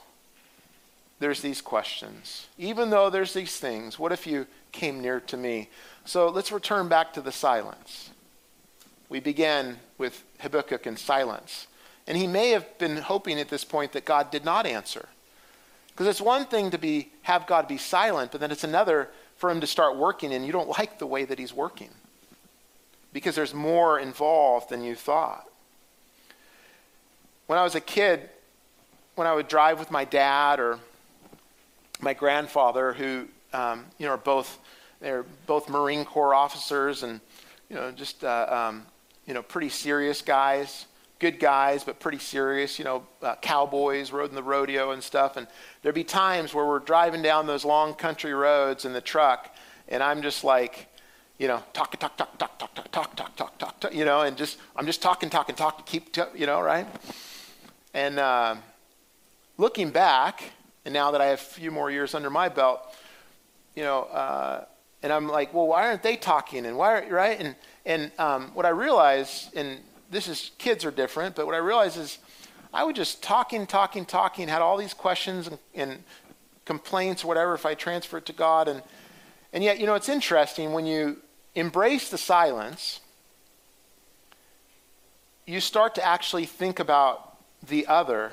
there's 1.21 1.41
these 1.41 1.63
questions, 1.63 2.49
even 2.59 2.91
though 2.91 3.09
there's 3.09 3.33
these 3.33 3.57
things, 3.57 3.99
what 3.99 4.13
if 4.13 4.27
you 4.27 4.47
came 4.73 5.01
near 5.01 5.21
to 5.21 5.39
me? 5.39 5.71
So 6.05 6.29
let's 6.29 6.53
return 6.53 6.89
back 6.89 7.15
to 7.15 7.23
the 7.23 7.33
silence. 7.33 8.11
We 9.09 9.21
began 9.21 9.79
with 9.97 10.23
Habakkuk 10.41 10.87
in 10.87 10.99
silence. 10.99 11.67
And 12.07 12.17
he 12.17 12.27
may 12.27 12.51
have 12.51 12.79
been 12.79 12.99
hoping 12.99 13.41
at 13.41 13.49
this 13.49 13.65
point 13.65 13.93
that 13.93 14.05
God 14.05 14.31
did 14.31 14.45
not 14.45 14.67
answer. 14.67 15.09
Because 15.89 16.07
it's 16.07 16.21
one 16.21 16.45
thing 16.45 16.71
to 16.71 16.79
be 16.79 17.11
have 17.23 17.47
God 17.47 17.69
be 17.69 17.79
silent, 17.79 18.33
but 18.33 18.41
then 18.41 18.51
it's 18.51 18.65
another 18.65 19.09
for 19.37 19.51
him 19.51 19.61
to 19.61 19.67
start 19.67 19.97
working 19.97 20.33
and 20.33 20.45
you 20.45 20.53
don't 20.53 20.69
like 20.69 20.99
the 20.99 21.07
way 21.07 21.25
that 21.25 21.39
he's 21.39 21.53
working 21.53 21.91
because 23.15 23.37
there's 23.37 23.55
more 23.55 23.99
involved 23.99 24.69
than 24.69 24.83
you 24.83 24.95
thought. 24.95 25.49
When 27.47 27.59
I 27.59 27.63
was 27.63 27.75
a 27.75 27.81
kid, 27.81 28.29
when 29.15 29.27
I 29.27 29.35
would 29.35 29.49
drive 29.49 29.79
with 29.79 29.91
my 29.91 30.05
dad 30.05 30.61
or 30.61 30.79
my 32.01 32.13
grandfather, 32.13 32.93
who 32.93 33.29
um, 33.53 33.87
you 33.99 34.07
know 34.07 34.13
are 34.13 34.19
both 34.19 34.59
they're 35.01 35.25
both 35.47 35.69
Marine 35.69 36.05
Corps 36.05 36.35
officers 36.35 37.03
and 37.03 37.21
you 37.71 37.77
know 37.77 37.93
just 37.93 38.25
uh, 38.25 38.69
um, 38.69 38.87
you 39.27 39.35
know 39.35 39.43
pretty 39.43 39.69
serious 39.69 40.21
guys, 40.21 40.87
good 41.25 41.41
guys 41.41 41.85
but 41.85 42.01
pretty 42.01 42.19
serious. 42.19 42.79
You 42.79 42.85
know 42.85 43.07
uh, 43.23 43.37
cowboys, 43.37 44.13
rode 44.13 44.29
in 44.29 44.35
the 44.35 44.43
rodeo 44.43 44.91
and 44.91 45.03
stuff. 45.03 45.39
And 45.39 45.47
there'd 45.81 45.95
be 45.95 46.05
times 46.05 46.53
where 46.53 46.67
we're 46.67 46.81
driving 46.81 47.23
down 47.23 47.47
those 47.47 47.65
long 47.65 47.95
country 47.95 48.35
roads 48.35 48.85
in 48.85 48.93
the 48.93 49.01
truck, 49.01 49.55
and 49.89 50.03
I'm 50.03 50.21
just 50.21 50.45
like 50.45 50.89
you 51.39 51.49
know, 51.49 51.63
talk, 51.73 51.99
talk, 51.99 52.17
talk, 52.17 52.39
talk, 52.39 52.59
talk, 52.59 52.75
talk, 52.75 52.93
talk, 52.93 53.17
talk, 53.17 53.37
talk, 53.37 53.59
talk, 53.59 53.81
talk, 53.81 53.93
you 53.95 54.05
know, 54.05 54.21
and 54.21 54.37
just, 54.37 54.57
I'm 54.77 54.87
just 54.87 55.03
talking, 55.03 55.29
talking, 55.29 55.57
talking, 55.57 55.85
keep, 55.85 56.13
t- 56.13 56.23
you 56.37 56.47
know, 56.47 56.61
right? 56.61 56.87
And 57.93 58.21
uh, 58.21 58.55
looking 59.59 59.91
back, 59.91 60.45
and 60.85 60.95
now 60.95 61.11
that 61.11 61.21
I 61.21 61.27
have 61.27 61.41
a 61.41 61.43
few 61.43 61.73
more 61.73 61.91
years 61.91 62.15
under 62.15 62.31
my 62.31 62.49
belt, 62.49 62.81
you 63.75 63.83
know, 63.83 64.05
uh, 64.05 64.65
and 65.03 65.13
I'm 65.13 65.27
like, 65.27 65.53
well, 65.53 65.67
why 65.67 65.89
aren't 65.89 66.05
they 66.05 66.17
talking? 66.17 66.67
And 66.67 66.77
why, 66.77 66.93
are 66.93 67.05
you 67.05 67.13
right? 67.13 67.39
And, 67.41 67.57
and 67.85 68.13
um, 68.17 68.53
what 68.55 68.65
I 68.65 68.71
realize, 68.71 69.51
and 69.57 69.81
this 70.15 70.29
is, 70.29 70.53
kids 70.59 70.85
are 70.85 70.93
different, 70.93 71.35
but 71.35 71.45
what 71.45 71.55
I 71.55 71.59
realize 71.59 71.97
is 71.97 72.19
I 72.73 72.85
would 72.85 72.95
just 72.95 73.23
talking, 73.23 73.67
talking, 73.67 74.05
talking, 74.05 74.49
had 74.49 74.63
all 74.63 74.77
these 74.77 74.95
questions 74.95 75.49
and, 75.49 75.59
and 75.75 76.05
complaints 76.65 77.25
or 77.25 77.29
whatever 77.29 77.55
if 77.55 77.67
I 77.67 77.75
transfer 77.75 78.19
it 78.19 78.27
to 78.27 78.33
God. 78.33 78.69
And, 78.69 78.83
and 79.53 79.65
yet, 79.65 79.81
you 79.81 79.87
know, 79.87 79.95
it's 79.95 80.09
interesting 80.09 80.73
when 80.73 80.87
you 80.87 81.19
embrace 81.55 82.11
the 82.11 82.19
silence, 82.19 83.01
you 85.47 85.61
start 85.61 85.95
to 85.97 86.05
actually 86.05 86.47
think 86.47 86.79
about 86.79 87.37
the 87.67 87.87
other 87.87 88.33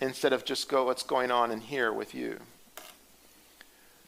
instead 0.00 0.32
of 0.32 0.44
just 0.44 0.68
go 0.68 0.84
what's 0.84 1.02
going 1.02 1.30
on 1.30 1.50
in 1.50 1.60
here 1.60 1.92
with 1.92 2.14
you. 2.14 2.38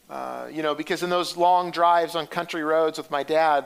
Uh, 0.09 0.47
you 0.51 0.61
know, 0.61 0.75
because 0.75 1.03
in 1.03 1.09
those 1.09 1.37
long 1.37 1.71
drives 1.71 2.15
on 2.15 2.27
country 2.27 2.63
roads 2.63 2.97
with 2.97 3.09
my 3.09 3.23
dad, 3.23 3.65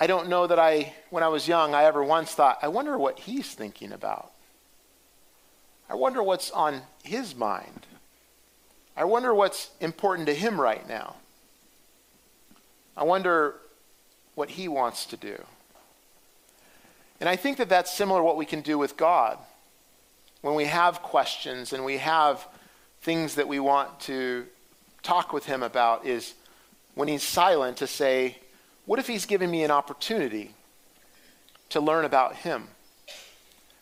I 0.00 0.06
don't 0.06 0.28
know 0.30 0.46
that 0.46 0.58
I, 0.58 0.94
when 1.10 1.22
I 1.22 1.28
was 1.28 1.46
young, 1.46 1.74
I 1.74 1.84
ever 1.84 2.02
once 2.02 2.32
thought, 2.32 2.58
I 2.62 2.68
wonder 2.68 2.96
what 2.96 3.18
he's 3.18 3.54
thinking 3.54 3.92
about. 3.92 4.32
I 5.90 5.94
wonder 5.94 6.22
what's 6.22 6.50
on 6.50 6.80
his 7.02 7.34
mind. 7.34 7.86
I 8.96 9.04
wonder 9.04 9.34
what's 9.34 9.70
important 9.80 10.26
to 10.28 10.34
him 10.34 10.58
right 10.58 10.88
now. 10.88 11.16
I 12.96 13.04
wonder 13.04 13.56
what 14.34 14.50
he 14.50 14.68
wants 14.68 15.04
to 15.06 15.18
do. 15.18 15.44
And 17.20 17.28
I 17.28 17.36
think 17.36 17.58
that 17.58 17.68
that's 17.68 17.92
similar 17.92 18.22
what 18.22 18.38
we 18.38 18.46
can 18.46 18.62
do 18.62 18.78
with 18.78 18.96
God. 18.96 19.36
When 20.40 20.54
we 20.54 20.64
have 20.64 21.02
questions 21.02 21.74
and 21.74 21.84
we 21.84 21.98
have 21.98 22.46
things 23.02 23.34
that 23.34 23.48
we 23.48 23.60
want 23.60 24.00
to 24.00 24.46
talk 25.02 25.34
with 25.34 25.44
him 25.44 25.62
about 25.62 26.06
is 26.06 26.32
when 26.94 27.08
he's 27.08 27.22
silent 27.22 27.76
to 27.78 27.86
say, 27.86 28.38
what 28.90 28.98
if 28.98 29.06
he's 29.06 29.24
giving 29.24 29.52
me 29.52 29.62
an 29.62 29.70
opportunity 29.70 30.52
to 31.68 31.80
learn 31.80 32.04
about 32.04 32.34
him? 32.34 32.66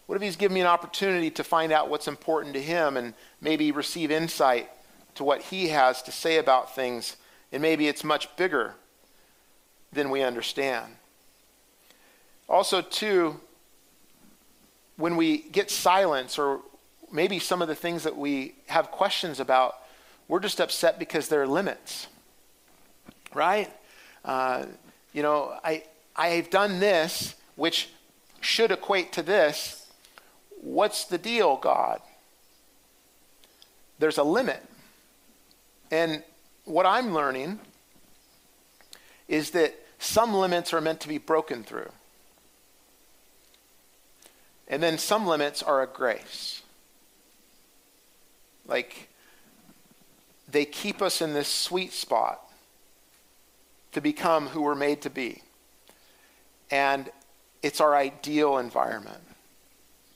What 0.04 0.16
if 0.16 0.20
he's 0.20 0.36
giving 0.36 0.56
me 0.56 0.60
an 0.60 0.66
opportunity 0.66 1.30
to 1.30 1.42
find 1.42 1.72
out 1.72 1.88
what's 1.88 2.06
important 2.06 2.52
to 2.52 2.60
him 2.60 2.94
and 2.98 3.14
maybe 3.40 3.72
receive 3.72 4.10
insight 4.10 4.68
to 5.14 5.24
what 5.24 5.40
he 5.40 5.68
has 5.68 6.02
to 6.02 6.12
say 6.12 6.36
about 6.36 6.74
things? 6.74 7.16
And 7.52 7.62
maybe 7.62 7.88
it's 7.88 8.04
much 8.04 8.36
bigger 8.36 8.74
than 9.94 10.10
we 10.10 10.20
understand. 10.20 10.96
Also, 12.46 12.82
too, 12.82 13.40
when 14.98 15.16
we 15.16 15.38
get 15.38 15.70
silence 15.70 16.38
or 16.38 16.60
maybe 17.10 17.38
some 17.38 17.62
of 17.62 17.68
the 17.68 17.74
things 17.74 18.02
that 18.02 18.18
we 18.18 18.56
have 18.66 18.90
questions 18.90 19.40
about, 19.40 19.76
we're 20.28 20.38
just 20.38 20.60
upset 20.60 20.98
because 20.98 21.28
there 21.28 21.40
are 21.40 21.46
limits, 21.46 22.08
right? 23.32 23.70
Uh, 24.22 24.66
you 25.12 25.22
know, 25.22 25.58
I, 25.64 25.84
I've 26.14 26.50
done 26.50 26.80
this, 26.80 27.34
which 27.56 27.88
should 28.40 28.70
equate 28.70 29.12
to 29.12 29.22
this. 29.22 29.86
What's 30.60 31.04
the 31.04 31.18
deal, 31.18 31.56
God? 31.56 32.00
There's 33.98 34.18
a 34.18 34.22
limit. 34.22 34.62
And 35.90 36.22
what 36.64 36.86
I'm 36.86 37.14
learning 37.14 37.58
is 39.26 39.50
that 39.50 39.74
some 39.98 40.34
limits 40.34 40.72
are 40.72 40.80
meant 40.80 41.00
to 41.00 41.08
be 41.08 41.18
broken 41.18 41.64
through. 41.64 41.90
And 44.68 44.82
then 44.82 44.98
some 44.98 45.26
limits 45.26 45.62
are 45.62 45.82
a 45.82 45.86
grace. 45.86 46.62
Like, 48.66 49.08
they 50.50 50.64
keep 50.64 51.00
us 51.00 51.22
in 51.22 51.32
this 51.32 51.48
sweet 51.48 51.92
spot 51.92 52.47
to 53.92 54.00
become 54.00 54.48
who 54.48 54.62
we're 54.62 54.74
made 54.74 55.02
to 55.02 55.10
be. 55.10 55.42
And 56.70 57.10
it's 57.62 57.80
our 57.80 57.96
ideal 57.96 58.58
environment. 58.58 59.22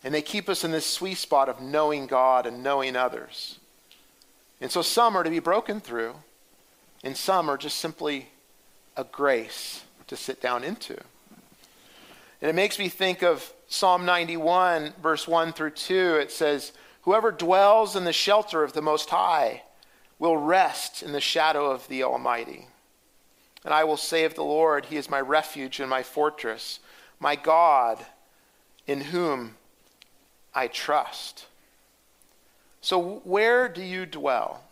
And 0.04 0.12
they 0.12 0.22
keep 0.22 0.48
us 0.48 0.64
in 0.64 0.70
this 0.70 0.86
sweet 0.86 1.18
spot 1.18 1.48
of 1.48 1.60
knowing 1.60 2.06
God 2.06 2.46
and 2.46 2.62
knowing 2.62 2.96
others. 2.96 3.58
And 4.60 4.70
so 4.70 4.82
some 4.82 5.16
are 5.16 5.22
to 5.22 5.30
be 5.30 5.38
broken 5.38 5.80
through 5.80 6.14
and 7.02 7.16
some 7.16 7.48
are 7.48 7.56
just 7.56 7.78
simply 7.78 8.28
a 8.96 9.04
grace 9.04 9.82
to 10.06 10.16
sit 10.16 10.40
down 10.40 10.62
into. 10.62 10.96
And 12.40 12.48
it 12.48 12.54
makes 12.54 12.78
me 12.78 12.88
think 12.88 13.22
of 13.22 13.52
Psalm 13.68 14.04
91, 14.04 14.94
verse 15.02 15.26
1 15.26 15.52
through 15.52 15.70
2. 15.70 16.18
It 16.20 16.30
says, 16.30 16.72
Whoever 17.02 17.32
dwells 17.32 17.96
in 17.96 18.04
the 18.04 18.12
shelter 18.12 18.62
of 18.62 18.72
the 18.72 18.82
Most 18.82 19.10
High 19.10 19.62
will 20.18 20.36
rest 20.36 21.02
in 21.02 21.12
the 21.12 21.20
shadow 21.20 21.70
of 21.70 21.88
the 21.88 22.02
Almighty. 22.02 22.66
And 23.64 23.72
I 23.72 23.84
will 23.84 23.96
say 23.96 24.24
of 24.24 24.34
the 24.34 24.44
Lord, 24.44 24.86
He 24.86 24.96
is 24.96 25.08
my 25.08 25.20
refuge 25.20 25.80
and 25.80 25.88
my 25.88 26.02
fortress, 26.02 26.80
my 27.20 27.36
God, 27.36 28.04
in 28.86 29.00
whom 29.00 29.56
I 30.54 30.66
trust. 30.66 31.46
So, 32.80 33.20
where 33.24 33.68
do 33.68 33.82
you 33.82 34.06
dwell? 34.06 34.64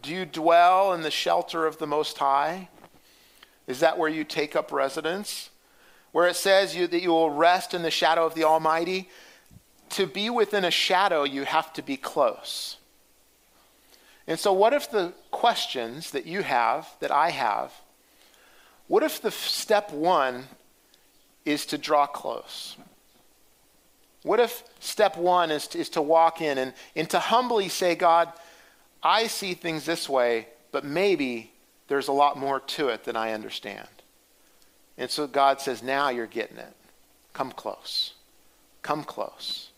Do 0.00 0.14
you 0.14 0.24
dwell 0.24 0.92
in 0.92 1.02
the 1.02 1.10
shelter 1.10 1.66
of 1.66 1.78
the 1.78 1.86
Most 1.86 2.18
High? 2.18 2.68
Is 3.66 3.80
that 3.80 3.98
where 3.98 4.08
you 4.08 4.22
take 4.22 4.54
up 4.54 4.72
residence? 4.72 5.50
Where 6.12 6.28
it 6.28 6.36
says 6.36 6.76
you, 6.76 6.86
that 6.86 7.02
you 7.02 7.10
will 7.10 7.30
rest 7.30 7.74
in 7.74 7.82
the 7.82 7.90
shadow 7.90 8.24
of 8.24 8.34
the 8.34 8.44
Almighty? 8.44 9.10
To 9.90 10.06
be 10.06 10.30
within 10.30 10.64
a 10.64 10.70
shadow, 10.70 11.24
you 11.24 11.44
have 11.44 11.72
to 11.74 11.82
be 11.82 11.96
close. 11.96 12.76
And 14.26 14.38
so, 14.38 14.52
what 14.52 14.72
if 14.72 14.90
the 14.90 15.12
questions 15.38 16.10
that 16.10 16.26
you 16.26 16.42
have, 16.42 16.88
that 16.98 17.12
I 17.12 17.30
have, 17.30 17.72
what 18.88 19.04
if 19.04 19.22
the 19.22 19.30
step 19.30 19.92
one 19.92 20.48
is 21.44 21.64
to 21.66 21.78
draw 21.78 22.08
close? 22.08 22.76
What 24.24 24.40
if 24.40 24.64
step 24.80 25.16
one 25.16 25.52
is 25.52 25.68
to, 25.68 25.78
is 25.78 25.90
to 25.90 26.02
walk 26.02 26.40
in 26.40 26.58
and, 26.58 26.72
and 26.96 27.08
to 27.10 27.20
humbly 27.20 27.68
say, 27.68 27.94
God, 27.94 28.32
I 29.00 29.28
see 29.28 29.54
things 29.54 29.84
this 29.84 30.08
way, 30.08 30.48
but 30.72 30.84
maybe 30.84 31.52
there's 31.86 32.08
a 32.08 32.12
lot 32.12 32.36
more 32.36 32.58
to 32.58 32.88
it 32.88 33.04
than 33.04 33.14
I 33.14 33.32
understand. 33.32 33.86
And 34.96 35.08
so 35.08 35.28
God 35.28 35.60
says, 35.60 35.84
now 35.84 36.08
you're 36.08 36.26
getting 36.26 36.58
it. 36.58 36.74
Come 37.32 37.52
close. 37.52 38.14
Come 38.82 39.04
close. 39.04 39.70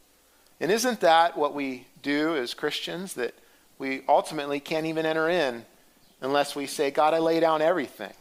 And 0.58 0.70
isn't 0.70 1.00
that 1.00 1.36
what 1.36 1.52
we 1.52 1.84
do 2.02 2.34
as 2.34 2.54
Christians? 2.54 3.12
That 3.12 3.34
we 3.80 4.02
ultimately 4.06 4.60
can't 4.60 4.84
even 4.84 5.06
enter 5.06 5.30
in 5.30 5.64
unless 6.20 6.54
we 6.54 6.66
say, 6.66 6.90
God, 6.90 7.14
I 7.14 7.18
lay 7.18 7.40
down 7.40 7.62
everything 7.62 8.12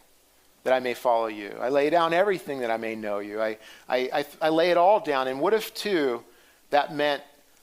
that 0.64 0.74
I 0.74 0.80
may 0.80 0.94
follow 0.94 1.28
you. 1.28 1.54
I 1.60 1.68
lay 1.68 1.90
down 1.90 2.14
everything 2.14 2.62
that 2.62 2.72
I 2.72 2.78
may 2.78 2.96
know 2.96 3.20
you. 3.20 3.42
I, 3.42 3.58
I, 3.88 4.10
I, 4.14 4.26
I 4.42 4.50
lay 4.50 4.72
it 4.72 4.78
all 4.78 5.02
down. 5.02 5.28
And 5.28 5.42
what 5.42 5.54
if, 5.54 5.74
too, 5.74 6.24
that 6.70 6.96
meant 6.96 7.22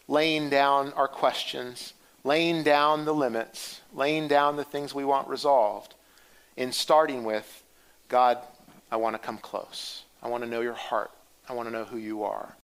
laying 0.09 0.51
down 0.51 0.93
our 0.93 1.09
questions, 1.09 1.95
laying 2.23 2.63
down 2.63 3.07
the 3.07 3.15
limits, 3.15 3.81
laying 3.95 4.29
down 4.29 4.57
the 4.57 4.65
things 4.65 4.95
we 4.95 5.07
want 5.07 5.27
resolved, 5.29 5.95
and 6.59 6.75
starting 6.75 7.25
with, 7.25 7.65
God, 8.09 8.39
I 8.93 8.97
want 8.97 9.15
to 9.15 9.19
come 9.19 9.39
close. 9.39 10.03
I 10.23 10.29
want 10.29 10.45
to 10.45 10.51
know 10.51 10.61
your 10.61 10.75
heart. 10.75 11.11
I 11.49 11.55
want 11.55 11.67
to 11.67 11.73
know 11.73 11.85
who 11.85 11.97
you 11.97 12.25
are. 12.25 12.53